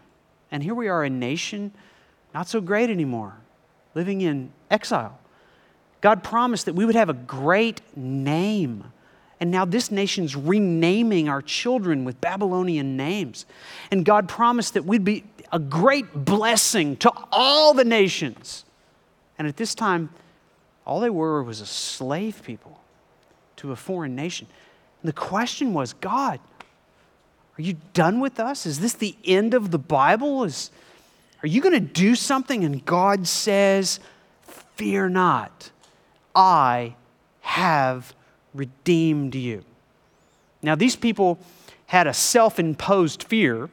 [0.52, 1.72] And here we are, a nation
[2.34, 3.36] not so great anymore,
[3.94, 5.18] living in exile.
[6.00, 8.86] God promised that we would have a great name.
[9.40, 13.46] And now this nation's renaming our children with Babylonian names.
[13.92, 18.66] And God promised that we'd be a great blessing to all the nations.
[19.38, 20.10] And at this time,
[20.92, 22.78] all they were was a slave people
[23.56, 24.46] to a foreign nation.
[25.02, 26.42] And the question was God,
[27.58, 28.66] are you done with us?
[28.66, 30.44] Is this the end of the Bible?
[30.44, 30.70] Is,
[31.44, 32.66] are you going to do something?
[32.66, 34.02] And God says,
[34.76, 35.72] Fear not,
[36.36, 36.96] I
[37.40, 38.14] have
[38.54, 39.64] redeemed you.
[40.62, 41.40] Now, these people
[41.86, 43.70] had a self imposed fear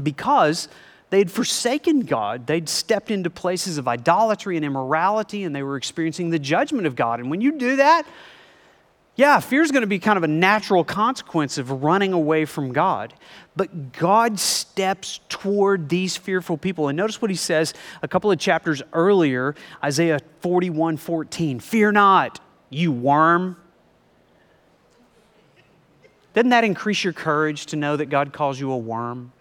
[0.00, 0.68] because
[1.10, 2.46] they'd forsaken God.
[2.46, 6.96] They'd stepped into places of idolatry and immorality, and they were experiencing the judgment of
[6.96, 7.20] God.
[7.20, 8.06] And when you do that,
[9.16, 12.72] yeah, fear is going to be kind of a natural consequence of running away from
[12.72, 13.12] God.
[13.54, 16.88] But God steps toward these fearful people.
[16.88, 21.60] And notice what he says a couple of chapters earlier, Isaiah 41 14.
[21.60, 23.56] Fear not, you worm.
[26.32, 29.32] Doesn't that increase your courage to know that God calls you a worm?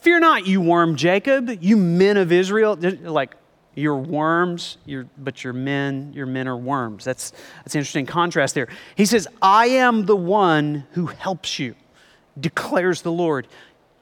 [0.00, 2.76] Fear not, you worm Jacob, you men of Israel.
[2.76, 3.36] Like,
[3.74, 7.04] you're worms, you're, but your men, your men are worms.
[7.04, 8.68] That's, that's an interesting contrast there.
[8.94, 11.74] He says, I am the one who helps you,
[12.38, 13.46] declares the Lord.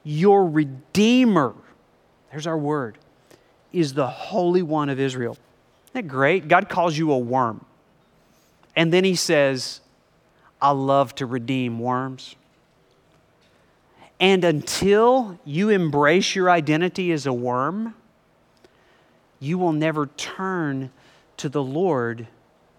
[0.03, 1.53] Your Redeemer,
[2.31, 2.97] there's our word,
[3.71, 5.33] is the Holy One of Israel.
[5.33, 6.47] Isn't that great?
[6.47, 7.65] God calls you a worm.
[8.75, 9.81] And then he says,
[10.61, 12.35] I love to redeem worms.
[14.19, 17.95] And until you embrace your identity as a worm,
[19.39, 20.91] you will never turn
[21.37, 22.27] to the Lord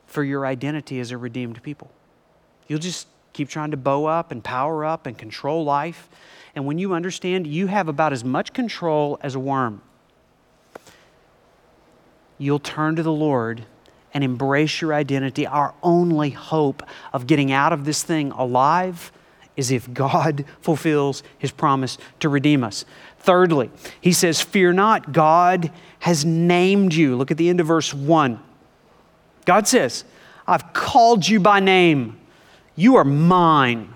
[0.07, 1.90] for your identity as a redeemed people.
[2.68, 6.09] You'll just keep trying to bow up and power up and control life.
[6.55, 9.81] And when you understand you have about as much control as a worm,
[12.37, 13.64] you'll turn to the Lord
[14.12, 15.46] and embrace your identity.
[15.46, 19.12] Our only hope of getting out of this thing alive
[19.61, 22.85] is if God fulfills his promise to redeem us.
[23.18, 23.70] Thirdly,
[24.01, 25.70] he says, Fear not, God
[26.01, 27.14] has named you.
[27.14, 28.40] Look at the end of verse 1.
[29.44, 30.05] God says,
[30.46, 32.18] I've called you by name.
[32.75, 33.92] You are mine.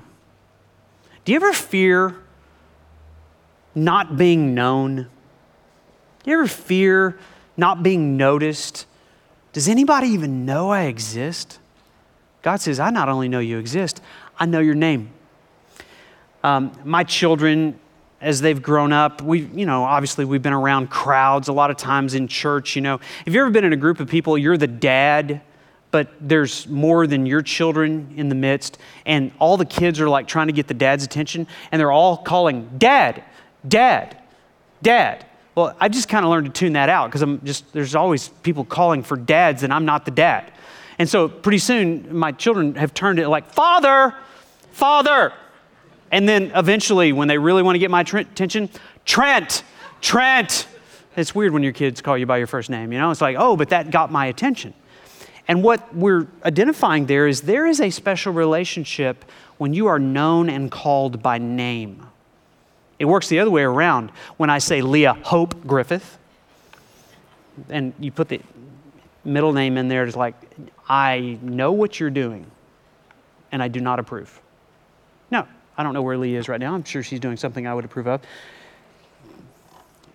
[1.25, 2.15] Do you ever fear
[3.75, 5.09] not being known?
[6.23, 7.19] Do you ever fear
[7.57, 8.87] not being noticed?
[9.55, 11.59] Does anybody even know I exist?
[12.43, 14.03] God says, I not only know you exist,
[14.39, 15.11] I know your name.
[16.45, 17.81] Um, my children
[18.21, 21.79] as they've grown up, we, you know, obviously we've been around crowds a lot of
[21.79, 23.01] times in church, you know.
[23.25, 25.41] Have you ever been in a group of people, you're the dad,
[25.91, 30.27] but there's more than your children in the midst, and all the kids are like
[30.27, 33.25] trying to get the dad's attention, and they're all calling, Dad,
[33.67, 34.21] Dad,
[34.83, 35.25] Dad.
[35.55, 38.29] Well, I just kind of learned to tune that out because I'm just, there's always
[38.29, 40.53] people calling for dads, and I'm not the dad.
[40.99, 44.15] And so pretty soon, my children have turned it like, Father,
[44.73, 45.33] Father.
[46.15, 48.71] And then eventually, when they really want to get my tr- attention,
[49.05, 49.65] Trent,
[50.01, 50.69] Trent.
[51.17, 53.11] It's weird when your kids call you by your first name, you know?
[53.11, 54.75] It's like, oh, but that got my attention.
[55.49, 59.25] And what we're identifying there is there is a special relationship
[59.59, 62.07] when you are known and called by name.
[63.01, 64.13] It works the other way around.
[64.37, 66.17] When I say Leah Hope Griffith,
[67.69, 68.41] and you put the
[69.25, 70.37] middle name in there, it's like,
[70.89, 72.47] I know what you're doing,
[73.51, 74.41] and I do not approve.
[75.77, 76.75] I don't know where Lee is right now.
[76.75, 78.23] I'm sure she's doing something I would approve of.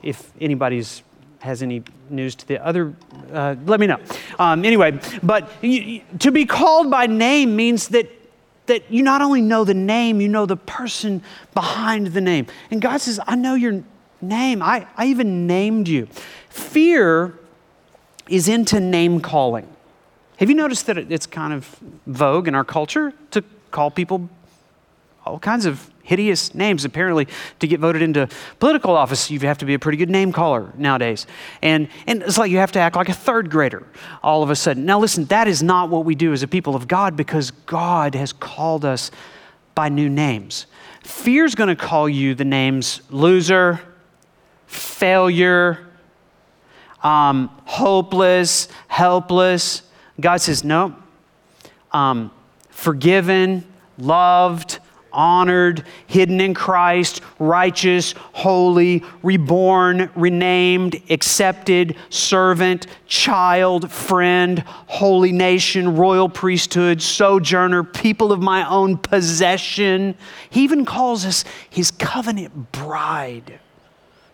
[0.02, 1.04] If anybody's
[1.39, 2.93] has any news to the other,
[3.32, 3.98] uh, let me know.
[4.38, 8.10] Um, anyway, but you, to be called by name means that
[8.69, 11.24] that you not only know the name, you know the person
[11.56, 12.45] behind the name.
[12.69, 13.84] And God says, I know your
[14.22, 14.62] name.
[14.62, 16.08] I, I even named you.
[16.50, 17.38] Fear
[18.28, 19.67] is into name calling.
[20.38, 24.30] Have you noticed that it's kind of vogue in our culture to call people
[25.29, 26.85] all kinds of hideous names.
[26.85, 27.27] Apparently,
[27.59, 28.27] to get voted into
[28.59, 31.27] political office, you have to be a pretty good name caller nowadays.
[31.61, 33.85] And, and it's like you have to act like a third grader
[34.23, 34.85] all of a sudden.
[34.85, 38.15] Now, listen, that is not what we do as a people of God because God
[38.15, 39.11] has called us
[39.75, 40.65] by new names.
[41.03, 43.79] Fear's going to call you the names loser,
[44.65, 45.87] failure,
[47.03, 49.83] um, hopeless, helpless.
[50.19, 50.95] God says, no.
[51.91, 52.31] Um,
[52.69, 53.65] forgiven,
[53.97, 54.78] loved,
[55.12, 66.30] honored, hidden in Christ, righteous, holy, reborn, renamed, accepted, servant, child, friend, holy nation, royal
[66.30, 70.15] priesthood, sojourner, people of my own possession.
[70.50, 73.60] He even calls us his covenant bride.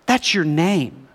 [0.05, 1.07] That's your name.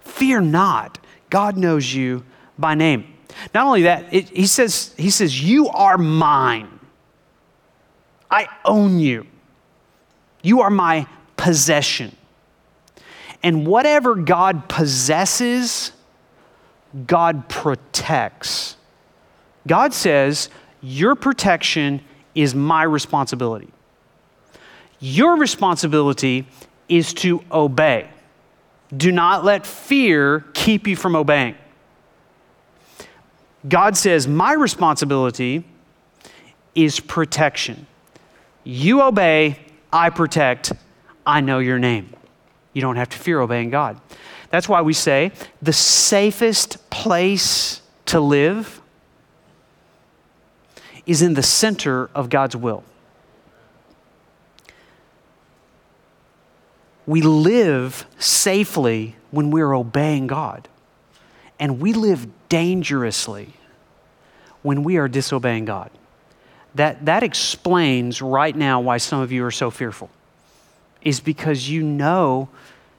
[0.00, 0.98] Fear not.
[1.28, 2.24] God knows you
[2.58, 3.16] by name.
[3.54, 6.79] Not only that, it, he, says, he says, You are mine.
[8.30, 9.26] I own you.
[10.42, 12.16] You are my possession.
[13.42, 15.92] And whatever God possesses,
[17.06, 18.76] God protects.
[19.66, 20.48] God says,
[20.80, 22.02] Your protection
[22.34, 23.70] is my responsibility.
[25.00, 26.46] Your responsibility
[26.88, 28.10] is to obey.
[28.94, 31.54] Do not let fear keep you from obeying.
[33.68, 35.64] God says, My responsibility
[36.74, 37.86] is protection.
[38.64, 39.58] You obey,
[39.92, 40.72] I protect,
[41.26, 42.14] I know your name.
[42.72, 44.00] You don't have to fear obeying God.
[44.50, 48.80] That's why we say the safest place to live
[51.06, 52.84] is in the center of God's will.
[57.06, 60.68] We live safely when we're obeying God,
[61.58, 63.54] and we live dangerously
[64.62, 65.90] when we are disobeying God
[66.74, 70.10] that, that explains right now why some of you are so fearful,
[71.02, 72.48] is because you know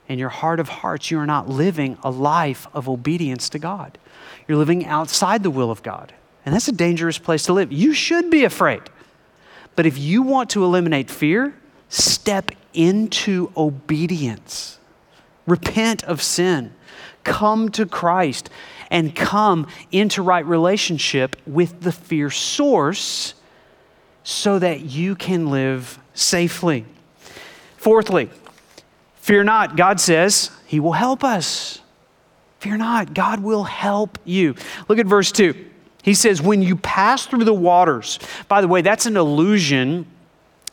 [0.07, 3.97] in your heart of hearts you are not living a life of obedience to God.
[4.47, 6.13] You're living outside the will of God.
[6.45, 7.71] And that's a dangerous place to live.
[7.71, 8.81] You should be afraid.
[9.75, 11.55] But if you want to eliminate fear,
[11.87, 14.79] step into obedience.
[15.47, 16.73] Repent of sin.
[17.23, 18.49] Come to Christ
[18.89, 23.35] and come into right relationship with the fear source
[24.23, 26.85] so that you can live safely.
[27.77, 28.29] Fourthly,
[29.15, 29.75] fear not.
[29.75, 31.81] God says He will help us.
[32.59, 33.13] Fear not.
[33.15, 34.55] God will help you.
[34.87, 35.55] Look at verse 2.
[36.03, 40.05] He says, When you pass through the waters, by the way, that's an allusion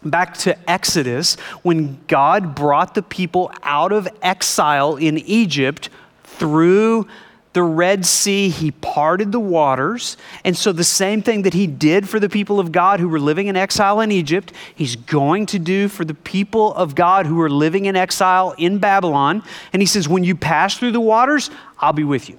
[0.05, 5.89] back to Exodus when God brought the people out of exile in Egypt
[6.25, 7.07] through
[7.55, 10.17] the Red Sea, he parted the waters.
[10.45, 13.21] And so, the same thing that he did for the people of God who were
[13.21, 17.41] living in exile in Egypt, he's going to do for the people of God who
[17.41, 19.43] are living in exile in Babylon.
[19.73, 22.39] And he says, When you pass through the waters, I'll be with you.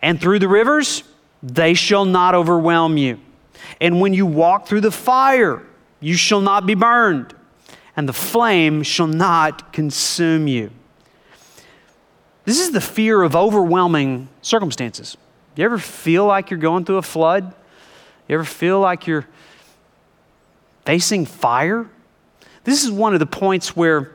[0.00, 1.04] And through the rivers,
[1.42, 3.20] they shall not overwhelm you.
[3.80, 5.62] And when you walk through the fire,
[6.00, 7.34] you shall not be burned,
[7.96, 10.70] and the flame shall not consume you.
[12.44, 15.16] This is the fear of overwhelming circumstances.
[15.56, 17.54] You ever feel like you're going through a flood?
[18.28, 19.26] You ever feel like you're
[20.84, 21.88] facing fire?
[22.64, 24.12] This is one of the points where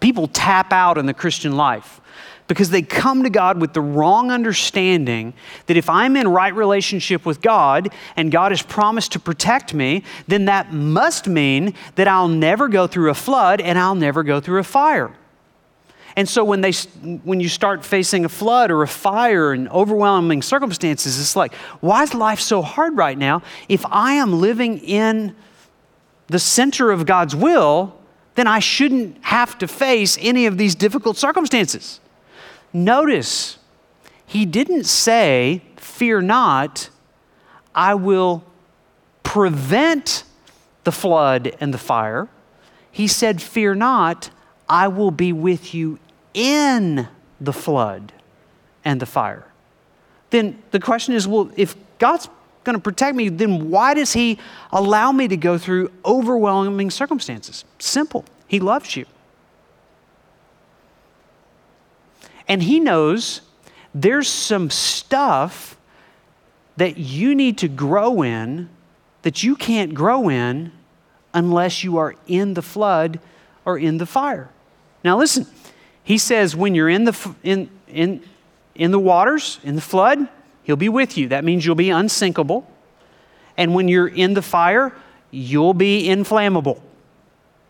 [0.00, 2.00] people tap out in the Christian life
[2.48, 5.34] because they come to God with the wrong understanding
[5.66, 10.04] that if I'm in right relationship with God and God has promised to protect me,
[10.28, 14.40] then that must mean that I'll never go through a flood and I'll never go
[14.40, 15.12] through a fire.
[16.16, 16.72] And so when, they,
[17.24, 22.04] when you start facing a flood or a fire and overwhelming circumstances, it's like, why
[22.04, 23.42] is life so hard right now?
[23.68, 25.36] If I am living in
[26.28, 27.94] the center of God's will,
[28.34, 32.00] then I shouldn't have to face any of these difficult circumstances.
[32.72, 33.58] Notice,
[34.26, 36.90] he didn't say, Fear not,
[37.74, 38.44] I will
[39.22, 40.24] prevent
[40.84, 42.28] the flood and the fire.
[42.90, 44.30] He said, Fear not,
[44.68, 45.98] I will be with you
[46.36, 47.08] in
[47.40, 48.12] the flood
[48.84, 49.46] and the fire.
[50.30, 52.28] Then the question is well, if God's
[52.62, 54.38] going to protect me, then why does He
[54.70, 57.64] allow me to go through overwhelming circumstances?
[57.78, 58.24] Simple.
[58.46, 59.06] He loves you.
[62.46, 63.40] And He knows
[63.94, 65.76] there's some stuff
[66.76, 68.68] that you need to grow in
[69.22, 70.70] that you can't grow in
[71.32, 73.20] unless you are in the flood
[73.64, 74.50] or in the fire.
[75.02, 75.46] Now, listen,
[76.06, 78.22] He says when you're in the, in, in,
[78.74, 80.28] in the waters, in the flood,
[80.66, 81.28] He'll be with you.
[81.28, 82.68] That means you'll be unsinkable.
[83.56, 84.92] And when you're in the fire,
[85.30, 86.82] you'll be inflammable.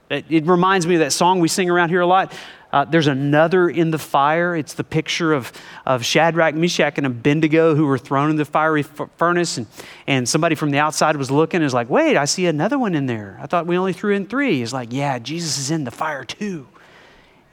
[0.09, 2.33] It, it reminds me of that song we sing around here a lot.
[2.73, 4.57] Uh, there's another in the fire.
[4.57, 5.53] It's the picture of,
[5.85, 9.59] of Shadrach, Meshach, and Abednego who were thrown in the fiery f- furnace.
[9.59, 9.67] And,
[10.07, 12.95] and somebody from the outside was looking and was like, wait, I see another one
[12.95, 13.39] in there.
[13.43, 14.61] I thought we only threw in three.
[14.61, 16.67] He's like, yeah, Jesus is in the fire too.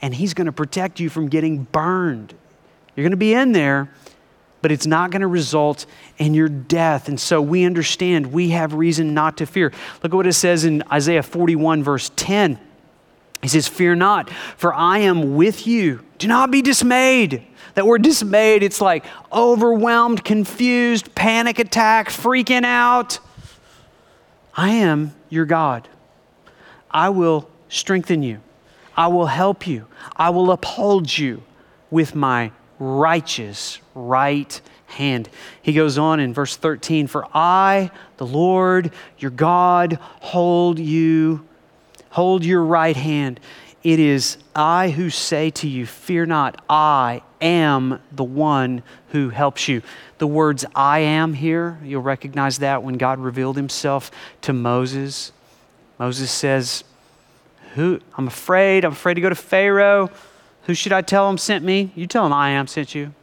[0.04, 2.34] And he's going to protect you from getting burned.
[2.93, 3.89] You're going to be in there,
[4.62, 5.86] but it's not going to result
[6.18, 7.08] in your death.
[7.08, 9.72] And so we understand we have reason not to fear.
[10.04, 12.60] Look at what it says in Isaiah 41, verse 10.
[13.41, 16.01] He says, Fear not, for I am with you.
[16.18, 17.47] Do not be dismayed.
[17.76, 23.20] That word dismayed, it's like overwhelmed, confused, panic attack, freaking out.
[24.54, 25.88] I am your God.
[26.91, 28.41] I will strengthen you.
[28.96, 29.88] I will help you.
[30.16, 31.44] I will uphold you
[31.89, 35.30] with my righteous right hand.
[35.62, 41.46] He goes on in verse 13 For I, the Lord your God, hold you,
[42.10, 43.39] hold your right hand.
[43.84, 49.68] It is I who say to you, Fear not, I am the one who helps
[49.68, 49.82] you.
[50.20, 54.10] The words I am here, you'll recognize that when God revealed himself
[54.41, 55.34] to Moses.
[56.00, 56.86] Moses says,
[57.76, 60.11] Who I'm afraid, I'm afraid to go to Pharaoh.
[60.63, 61.91] Who should I tell him sent me?
[61.95, 63.13] You tell him I am sent you.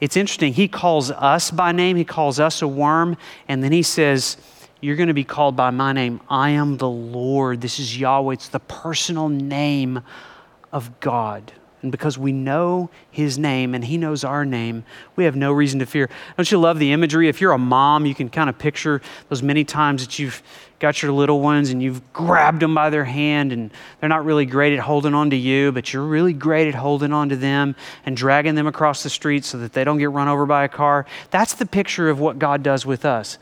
[0.00, 0.52] It's interesting.
[0.52, 3.16] He calls us by name, he calls us a worm,
[3.48, 4.36] and then he says,
[4.80, 6.20] You're going to be called by my name.
[6.28, 7.60] I am the Lord.
[7.60, 8.34] This is Yahweh.
[8.34, 10.02] It's the personal name
[10.72, 11.52] of God.
[11.82, 14.84] And because we know his name and he knows our name,
[15.16, 16.08] we have no reason to fear.
[16.36, 17.28] Don't you love the imagery?
[17.28, 20.42] If you're a mom, you can kind of picture those many times that you've
[20.78, 23.70] got your little ones and you've grabbed them by their hand and
[24.00, 27.12] they're not really great at holding on to you, but you're really great at holding
[27.12, 27.74] on to them
[28.06, 30.68] and dragging them across the street so that they don't get run over by a
[30.68, 31.04] car.
[31.30, 33.38] That's the picture of what God does with us.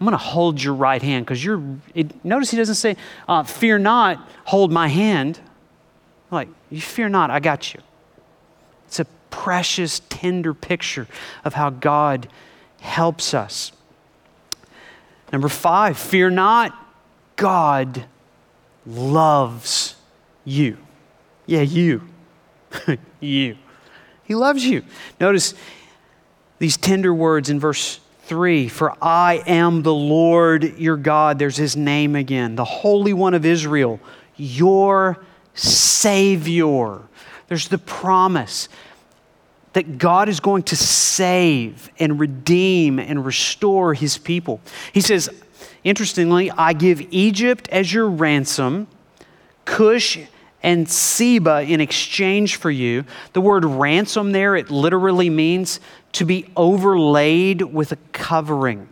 [0.00, 1.62] I'm going to hold your right hand because you're,
[1.94, 2.96] it, notice he doesn't say,
[3.28, 5.38] uh, fear not, hold my hand.
[6.32, 7.80] Like, you fear not, I got you.
[8.86, 11.06] It's a precious, tender picture
[11.44, 12.26] of how God
[12.80, 13.70] helps us.
[15.30, 16.74] Number five, fear not,
[17.36, 18.06] God
[18.86, 19.94] loves
[20.44, 20.78] you.
[21.44, 22.02] Yeah, you.
[23.20, 23.56] you.
[24.24, 24.82] He loves you.
[25.20, 25.52] Notice
[26.58, 31.38] these tender words in verse 3 For I am the Lord your God.
[31.38, 34.00] There's his name again, the Holy One of Israel,
[34.36, 35.18] your
[35.54, 37.00] Savior.
[37.48, 38.68] There's the promise
[39.72, 44.60] that God is going to save and redeem and restore his people.
[44.92, 45.30] He says,
[45.82, 48.86] interestingly, I give Egypt as your ransom,
[49.64, 50.18] Cush
[50.62, 53.04] and Seba in exchange for you.
[53.32, 55.80] The word ransom there, it literally means
[56.12, 58.88] to be overlaid with a covering.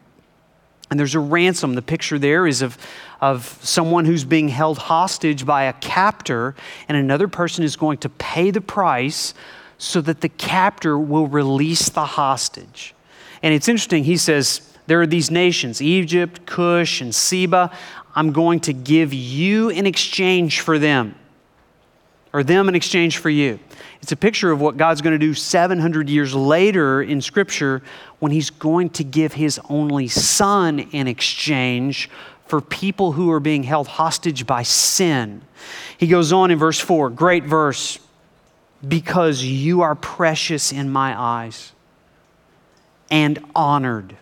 [0.90, 1.74] And there's a ransom.
[1.74, 2.76] The picture there is of,
[3.20, 6.54] of someone who's being held hostage by a captor,
[6.88, 9.34] and another person is going to pay the price
[9.78, 12.94] so that the captor will release the hostage.
[13.42, 17.70] And it's interesting, he says, there are these nations, Egypt, Cush, and Seba.
[18.14, 21.14] I'm going to give you in exchange for them,
[22.32, 23.60] or them in exchange for you.
[24.02, 27.82] It's a picture of what God's going to do 700 years later in Scripture
[28.18, 32.10] when He's going to give His only Son in exchange
[32.50, 35.42] for people who are being held hostage by sin.
[35.96, 37.98] He goes on in verse 4, great verse,
[38.86, 41.72] because you are precious in my eyes
[43.10, 44.16] and honored,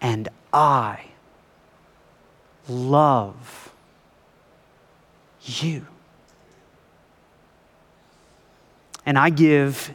[0.00, 1.04] and I
[2.68, 3.72] love
[5.44, 5.86] you
[9.06, 9.94] and I give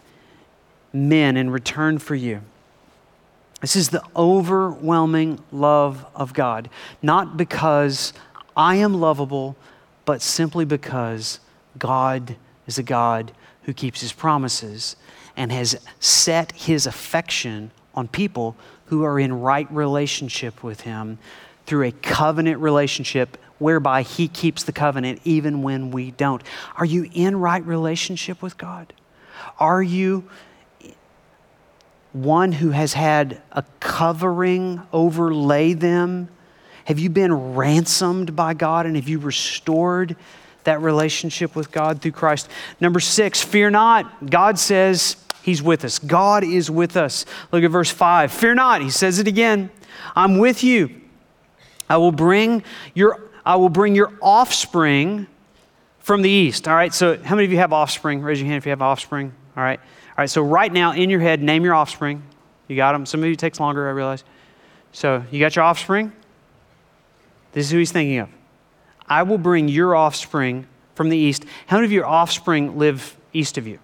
[0.91, 2.41] men in return for you.
[3.65, 6.69] This is the overwhelming love of God,
[7.01, 8.13] not because
[8.55, 9.55] I am lovable,
[10.05, 11.39] but simply because
[11.75, 12.35] God
[12.67, 13.31] is a God
[13.63, 14.95] who keeps his promises
[15.35, 18.55] and has set his affection on people
[18.85, 21.17] who are in right relationship with him
[21.65, 26.43] through a covenant relationship whereby he keeps the covenant even when we don't.
[26.77, 28.93] Are you in right relationship with God?
[29.59, 30.29] Are you
[32.15, 36.29] one who has had a covering overlay them?
[36.85, 40.15] Have you been ransomed by God and have you restored
[40.63, 42.49] that relationship with God through Christ?
[42.79, 44.29] Number six, fear not.
[44.29, 45.99] God says He's with us.
[45.99, 47.25] God is with us.
[47.51, 48.31] Look at verse five.
[48.31, 48.81] Fear not.
[48.81, 49.69] He says it again.
[50.15, 51.01] I'm with you.
[51.89, 52.63] I will bring
[52.93, 55.27] your, I will bring your offspring
[55.99, 56.67] from the east.
[56.67, 58.21] All right, so how many of you have offspring?
[58.21, 59.33] Raise your hand if you have offspring.
[59.57, 59.79] All right.
[60.17, 62.23] All right, so right now in your head, name your offspring.
[62.69, 63.05] You got them.
[63.05, 64.23] Some of you takes longer, I realize.
[64.93, 66.13] So you got your offspring?
[67.51, 68.29] This is who he's thinking of.
[69.07, 71.43] I will bring your offspring from the east.
[71.67, 73.79] How many of your offspring live east of you?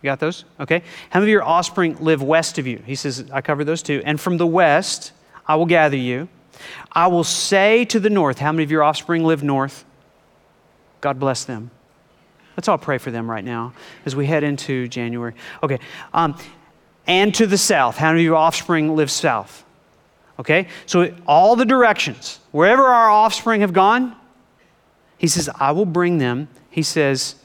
[0.00, 0.46] You got those?
[0.58, 0.82] Okay.
[1.10, 2.82] How many of your offspring live west of you?
[2.86, 4.00] He says, I covered those two.
[4.06, 5.12] And from the west,
[5.46, 6.28] I will gather you.
[6.90, 9.84] I will say to the north, how many of your offspring live north?
[11.02, 11.70] God bless them.
[12.60, 13.72] Let's all pray for them right now
[14.04, 15.32] as we head into January.
[15.62, 15.78] Okay.
[16.12, 16.36] Um,
[17.06, 17.96] and to the south.
[17.96, 19.64] How many of your offspring live south?
[20.38, 20.68] Okay?
[20.84, 24.14] So, all the directions, wherever our offspring have gone,
[25.16, 26.48] he says, I will bring them.
[26.68, 27.36] He says,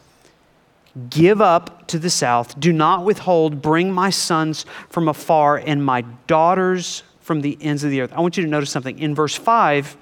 [1.10, 2.60] Give up to the south.
[2.60, 3.62] Do not withhold.
[3.62, 8.12] Bring my sons from afar and my daughters from the ends of the earth.
[8.12, 9.00] I want you to notice something.
[9.00, 9.96] In verse 5,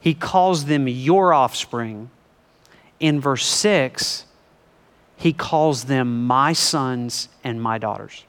[0.00, 2.08] he calls them your offspring
[3.00, 4.26] in verse 6,
[5.20, 8.24] he calls them my sons and my daughters.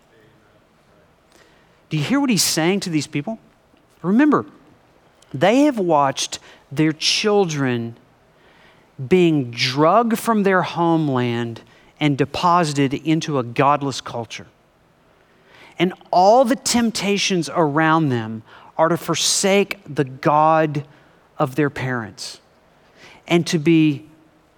[1.89, 3.39] Do you hear what he's saying to these people?
[4.01, 4.45] Remember,
[5.33, 6.39] they have watched
[6.69, 7.95] their children
[9.07, 11.61] being drugged from their homeland
[11.97, 14.47] and deposited into a godless culture.
[15.79, 18.43] And all the temptations around them
[18.77, 20.85] are to forsake the God
[21.39, 22.41] of their parents
[23.29, 24.10] and to be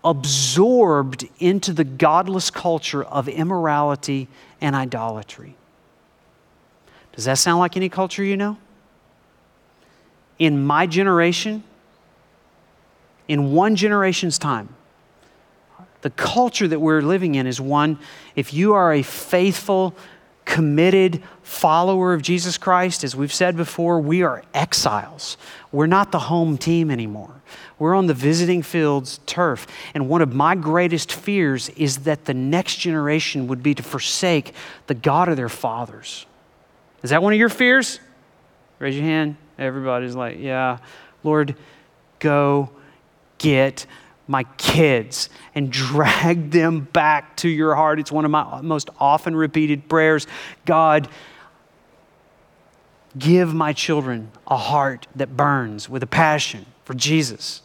[0.03, 4.27] absorbed into the godless culture of immorality
[4.59, 5.55] and idolatry.
[7.15, 8.57] Does that sound like any culture you know?
[10.39, 11.63] In my generation,
[13.27, 14.69] in one generation's time,
[16.01, 17.97] the culture that we're living in is one,
[18.35, 19.95] if you are a faithful,
[20.43, 25.37] committed follower of Jesus Christ, as we've said before, we are exiles.
[25.71, 27.41] We're not the home team anymore.
[27.83, 29.67] We're on the visiting fields turf.
[29.93, 34.53] And one of my greatest fears is that the next generation would be to forsake
[34.87, 36.25] the God of their fathers.
[37.01, 37.99] Is that one of your fears?
[38.79, 39.35] Raise your hand.
[39.59, 40.77] Everybody's like, yeah.
[41.25, 41.57] Lord,
[42.19, 42.69] go
[43.37, 43.85] get
[44.27, 47.99] my kids and drag them back to your heart.
[47.99, 50.25] It's one of my most often repeated prayers.
[50.65, 51.09] God,
[53.17, 57.61] give my children a heart that burns with a passion for Jesus.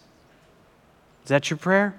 [1.29, 1.95] Is that your prayer?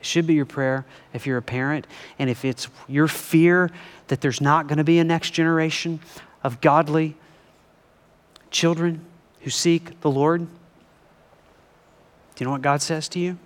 [0.00, 0.84] It should be your prayer
[1.14, 1.86] if you're a parent.
[2.18, 3.70] And if it's your fear
[4.08, 6.00] that there's not going to be a next generation
[6.42, 7.16] of godly
[8.50, 9.06] children
[9.42, 10.48] who seek the Lord, do
[12.40, 13.38] you know what God says to you?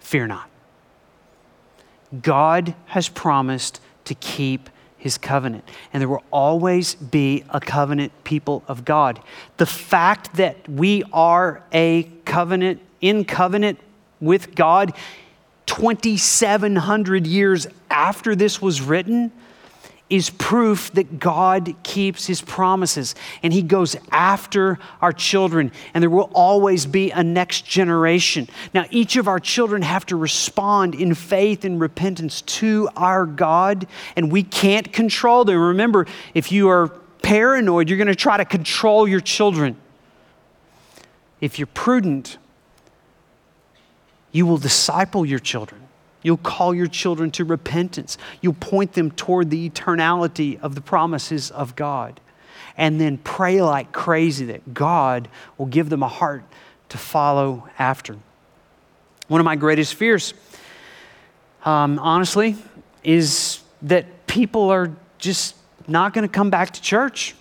[0.00, 0.50] Fear not.
[2.20, 4.68] God has promised to keep
[4.98, 9.20] his covenant, and there will always be a covenant people of God.
[9.56, 13.78] The fact that we are a covenant, in covenant
[14.20, 14.92] with God
[15.66, 19.30] 2,700 years after this was written,
[20.10, 26.10] is proof that God keeps his promises and he goes after our children, and there
[26.10, 28.48] will always be a next generation.
[28.72, 33.86] Now, each of our children have to respond in faith and repentance to our God,
[34.16, 35.58] and we can't control them.
[35.58, 36.88] Remember, if you are
[37.22, 39.76] paranoid, you're going to try to control your children.
[41.40, 42.38] If you're prudent,
[44.32, 45.87] you will disciple your children.
[46.22, 48.18] You'll call your children to repentance.
[48.40, 52.20] You'll point them toward the eternality of the promises of God.
[52.76, 56.44] And then pray like crazy that God will give them a heart
[56.90, 58.16] to follow after.
[59.28, 60.32] One of my greatest fears,
[61.64, 62.56] um, honestly,
[63.04, 65.54] is that people are just
[65.86, 67.34] not going to come back to church.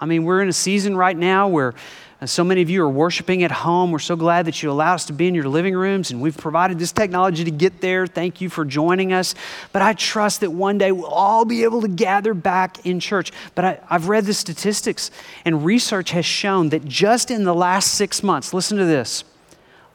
[0.00, 1.74] I mean, we're in a season right now where
[2.18, 3.92] and so many of you are worshiping at home.
[3.92, 6.36] We're so glad that you allow us to be in your living rooms, and we've
[6.36, 8.06] provided this technology to get there.
[8.06, 9.34] Thank you for joining us.
[9.70, 13.32] But I trust that one day we'll all be able to gather back in church.
[13.54, 15.10] But I, have read the statistics,
[15.44, 19.24] and research has shown that just in the last six months, listen to this,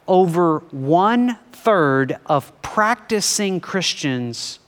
[0.07, 4.59] over one third of practicing Christians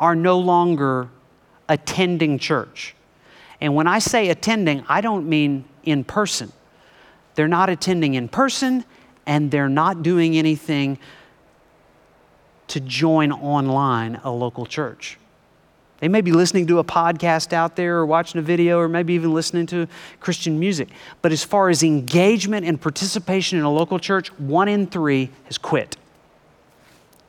[0.00, 1.10] are no longer
[1.68, 2.96] attending church.
[3.60, 6.52] And when I say attending, I don't mean in person.
[7.38, 8.84] They're not attending in person
[9.24, 10.98] and they're not doing anything
[12.66, 15.18] to join online a local church.
[16.00, 19.14] They may be listening to a podcast out there or watching a video or maybe
[19.14, 19.86] even listening to
[20.18, 20.88] Christian music.
[21.22, 25.58] But as far as engagement and participation in a local church, one in three has
[25.58, 25.96] quit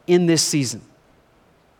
[0.08, 0.82] in this season.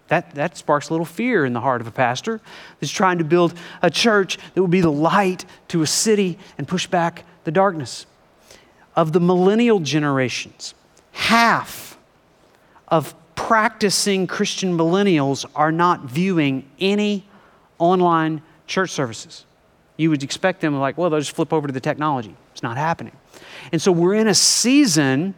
[0.10, 2.42] That, that sparks a little fear in the heart of a pastor
[2.80, 6.68] that's trying to build a church that will be the light to a city and
[6.68, 8.06] push back the darkness.
[9.00, 10.74] Of the millennial generations,
[11.14, 11.98] half
[12.90, 17.26] of practicing Christian millennials are not viewing any
[17.78, 19.46] online church services.
[19.96, 22.36] You would expect them like, well, they'll just flip over to the technology.
[22.52, 23.16] It's not happening.
[23.72, 25.34] And so we're in a season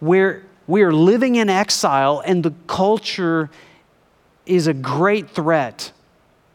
[0.00, 3.50] where we are living in exile and the culture
[4.46, 5.92] is a great threat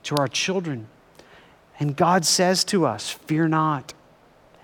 [0.06, 0.88] to our children.
[1.80, 3.94] And God says to us, fear not.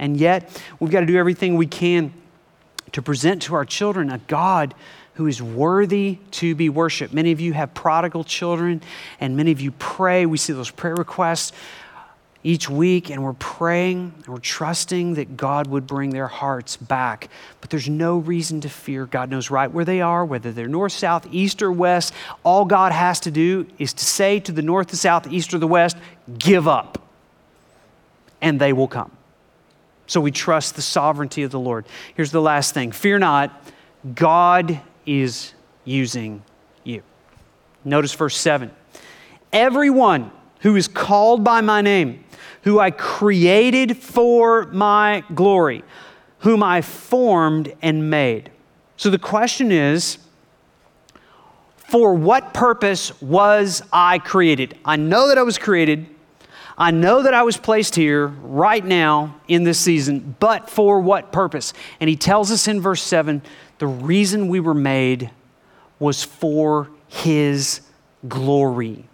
[0.04, 2.12] And yet, we've got to do everything we can
[2.92, 4.76] to present to our children a God
[5.14, 7.14] who is worthy to be worshiped.
[7.14, 8.82] Many of you have prodigal children,
[9.22, 10.26] and many of you pray.
[10.26, 11.54] We see those prayer requests
[12.44, 17.30] each week, and we're praying and we're trusting that God would bring their hearts back.
[17.62, 19.06] But there's no reason to fear.
[19.06, 22.14] God knows right where they are, whether they're north, south, east, or west.
[22.44, 25.54] All God has to do is to say to the north, the south, the east,
[25.54, 25.96] or the west,
[26.38, 27.02] give up,
[28.42, 29.10] and they will come.
[30.08, 31.86] So we trust the sovereignty of the Lord.
[32.16, 33.72] Here's the last thing fear not,
[34.16, 35.54] God is
[35.86, 36.44] using
[36.84, 37.04] you.
[37.84, 38.72] Notice verse 7.
[39.52, 42.24] Everyone who is called by my name,
[42.64, 45.84] who I created for my glory,
[46.40, 48.50] whom I formed and made.
[48.98, 50.18] So the question is,
[51.76, 54.78] for what purpose was I created?
[54.84, 56.08] I know that I was created.
[56.78, 61.32] I know that I was placed here right now in this season, but for what
[61.32, 61.74] purpose?
[62.00, 63.42] And he tells us in verse 7
[63.80, 65.30] the reason we were made
[66.00, 67.82] was for His
[68.28, 69.06] glory.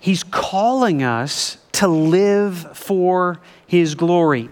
[0.00, 4.50] He's calling us to live for His glory.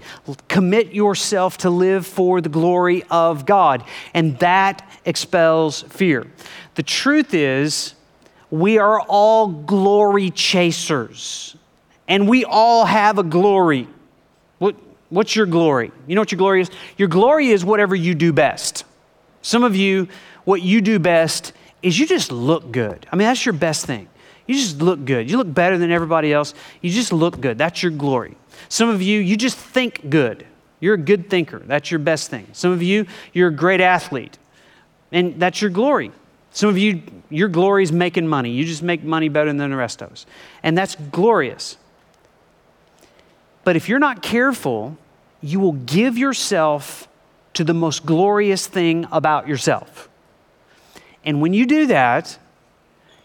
[0.48, 6.26] Commit yourself to live for the glory of God, and that expels fear.
[6.74, 7.94] The truth is,
[8.52, 11.56] we are all glory chasers,
[12.06, 13.88] and we all have a glory.
[14.58, 14.76] What,
[15.08, 15.90] What's your glory?
[16.06, 16.70] You know what your glory is?
[16.98, 18.84] Your glory is whatever you do best.
[19.40, 20.06] Some of you,
[20.44, 23.06] what you do best is you just look good.
[23.10, 24.06] I mean, that's your best thing.
[24.46, 25.30] You just look good.
[25.30, 26.52] You look better than everybody else.
[26.82, 27.56] You just look good.
[27.56, 28.36] That's your glory.
[28.68, 30.46] Some of you, you just think good.
[30.78, 31.60] You're a good thinker.
[31.60, 32.48] That's your best thing.
[32.52, 34.36] Some of you, you're a great athlete.
[35.10, 36.12] And that's your glory.
[36.52, 38.50] Some of you, your glory is making money.
[38.50, 40.26] You just make money better than the rest of us.
[40.62, 41.78] And that's glorious.
[43.64, 44.98] But if you're not careful,
[45.40, 47.08] you will give yourself
[47.54, 50.08] to the most glorious thing about yourself.
[51.24, 52.38] And when you do that,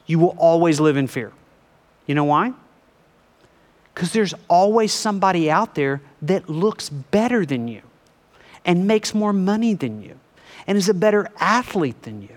[0.06, 1.32] you will always live in fear.
[2.06, 2.54] You know why?
[3.94, 7.82] Because there's always somebody out there that looks better than you
[8.64, 10.20] and makes more money than you
[10.66, 12.37] and is a better athlete than you.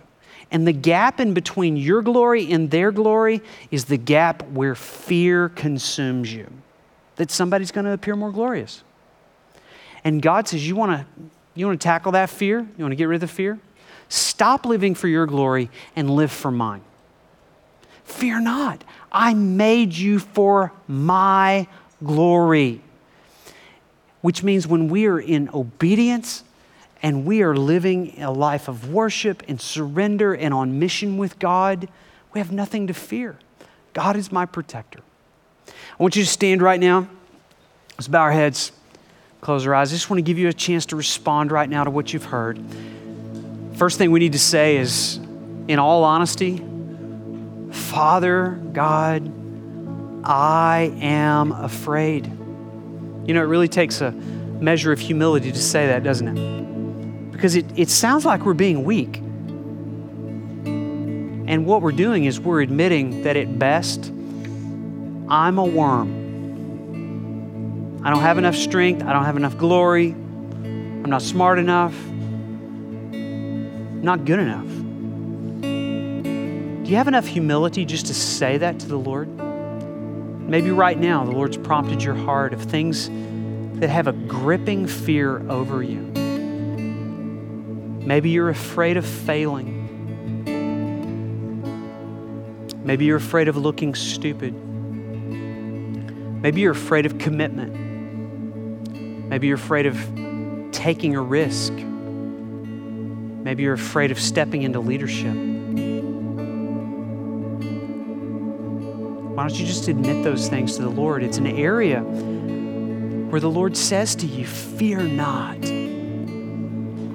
[0.51, 3.41] And the gap in between your glory and their glory
[3.71, 6.51] is the gap where fear consumes you.
[7.17, 8.83] That somebody's going to appear more glorious.
[10.03, 11.07] And God says, You want to
[11.55, 12.61] you want to tackle that fear?
[12.61, 13.59] You want to get rid of the fear?
[14.09, 16.83] Stop living for your glory and live for mine.
[18.05, 18.83] Fear not.
[19.13, 21.69] I made you for my
[22.03, 22.81] glory.
[24.21, 26.45] Which means when we are in obedience
[27.03, 31.89] and we are living a life of worship and surrender and on mission with God,
[32.33, 33.39] we have nothing to fear.
[33.93, 35.01] God is my protector.
[35.67, 37.09] I want you to stand right now.
[37.93, 38.73] Let's bow our heads.
[39.41, 39.91] Close our eyes.
[39.91, 42.27] I just want to give you a chance to respond right now to what you've
[42.27, 42.63] heard.
[43.75, 45.17] First thing we need to say is,
[45.69, 46.63] in all honesty,
[47.71, 49.33] Father God,
[50.25, 52.27] I am afraid.
[52.27, 56.80] You know, it really takes a measure of humility to say that, doesn't it?
[57.41, 59.17] Because it, it sounds like we're being weak.
[60.67, 64.13] And what we're doing is we're admitting that at best,
[65.27, 66.11] I'm a worm.
[68.05, 69.03] I don't have enough strength.
[69.05, 70.11] I don't have enough glory.
[70.11, 71.95] I'm not smart enough.
[72.11, 74.69] I'm not good enough.
[75.63, 79.29] Do you have enough humility just to say that to the Lord?
[80.47, 83.09] Maybe right now the Lord's prompted your heart of things
[83.81, 86.20] that have a gripping fear over you.
[88.11, 89.87] Maybe you're afraid of failing.
[92.85, 94.53] Maybe you're afraid of looking stupid.
[96.43, 99.29] Maybe you're afraid of commitment.
[99.29, 99.97] Maybe you're afraid of
[100.73, 101.73] taking a risk.
[101.73, 105.37] Maybe you're afraid of stepping into leadership.
[109.37, 111.23] Why don't you just admit those things to the Lord?
[111.23, 115.61] It's an area where the Lord says to you, Fear not.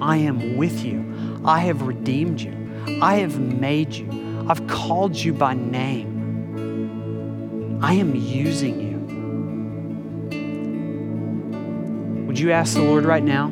[0.00, 1.40] I am with you.
[1.44, 2.54] I have redeemed you.
[3.02, 4.44] I have made you.
[4.48, 6.16] I've called you by name.
[7.82, 8.96] I am using you.
[12.26, 13.50] Would you ask the Lord right now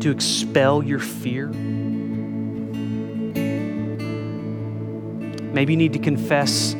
[0.00, 1.48] to expel your fear?
[5.52, 6.74] Maybe you need to confess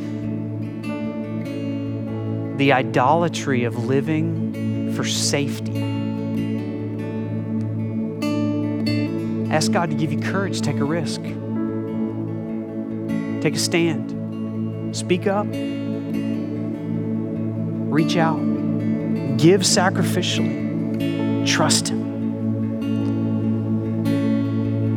[2.59, 5.98] the idolatry of living for safety.
[9.59, 11.21] Ask God to give you courage, take a risk,
[13.43, 15.49] take a stand, speak up,
[17.93, 18.39] reach out,
[19.37, 22.07] give sacrificially, trust Him.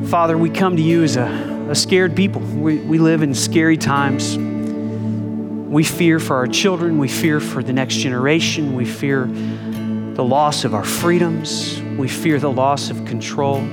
[0.05, 1.25] Father, we come to you as a,
[1.67, 2.41] a scared people.
[2.41, 4.37] We, we live in scary times.
[4.37, 6.99] We fear for our children.
[6.99, 8.75] We fear for the next generation.
[8.75, 11.81] We fear the loss of our freedoms.
[11.97, 13.67] We fear the loss of control.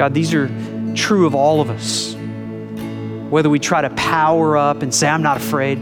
[0.00, 0.48] God, these are
[0.94, 2.14] true of all of us.
[3.30, 5.76] Whether we try to power up and say, I'm not afraid,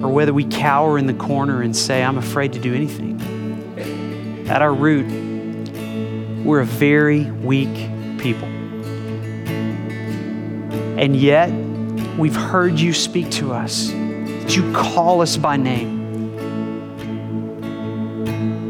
[0.00, 4.46] or whether we cower in the corner and say, I'm afraid to do anything.
[4.48, 5.08] At our root,
[6.44, 7.74] we're a very weak
[8.20, 8.46] people.
[10.96, 11.50] And yet,
[12.16, 15.98] we've heard you speak to us, that you call us by name.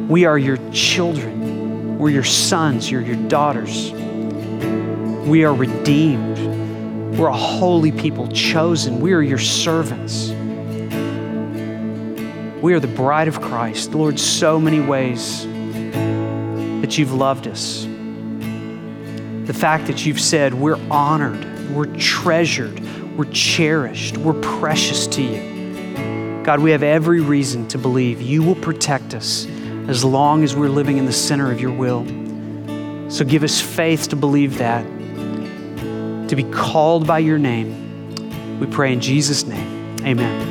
[0.08, 1.98] We are your children.
[1.98, 2.90] We're your sons.
[2.90, 3.92] You're your daughters.
[5.28, 7.18] We are redeemed.
[7.18, 8.98] We're a holy people, chosen.
[8.98, 10.30] We are your servants.
[12.62, 13.92] We are the bride of Christ.
[13.92, 15.46] Lord, so many ways
[16.80, 17.84] that you've loved us.
[19.44, 22.80] The fact that you've said we're honored, we're treasured,
[23.14, 26.42] we're cherished, we're precious to you.
[26.42, 29.46] God, we have every reason to believe you will protect us
[29.88, 32.06] as long as we're living in the center of your will.
[33.10, 34.86] So give us faith to believe that
[36.28, 38.58] to be called by your name.
[38.60, 39.96] We pray in Jesus' name.
[40.04, 40.47] Amen.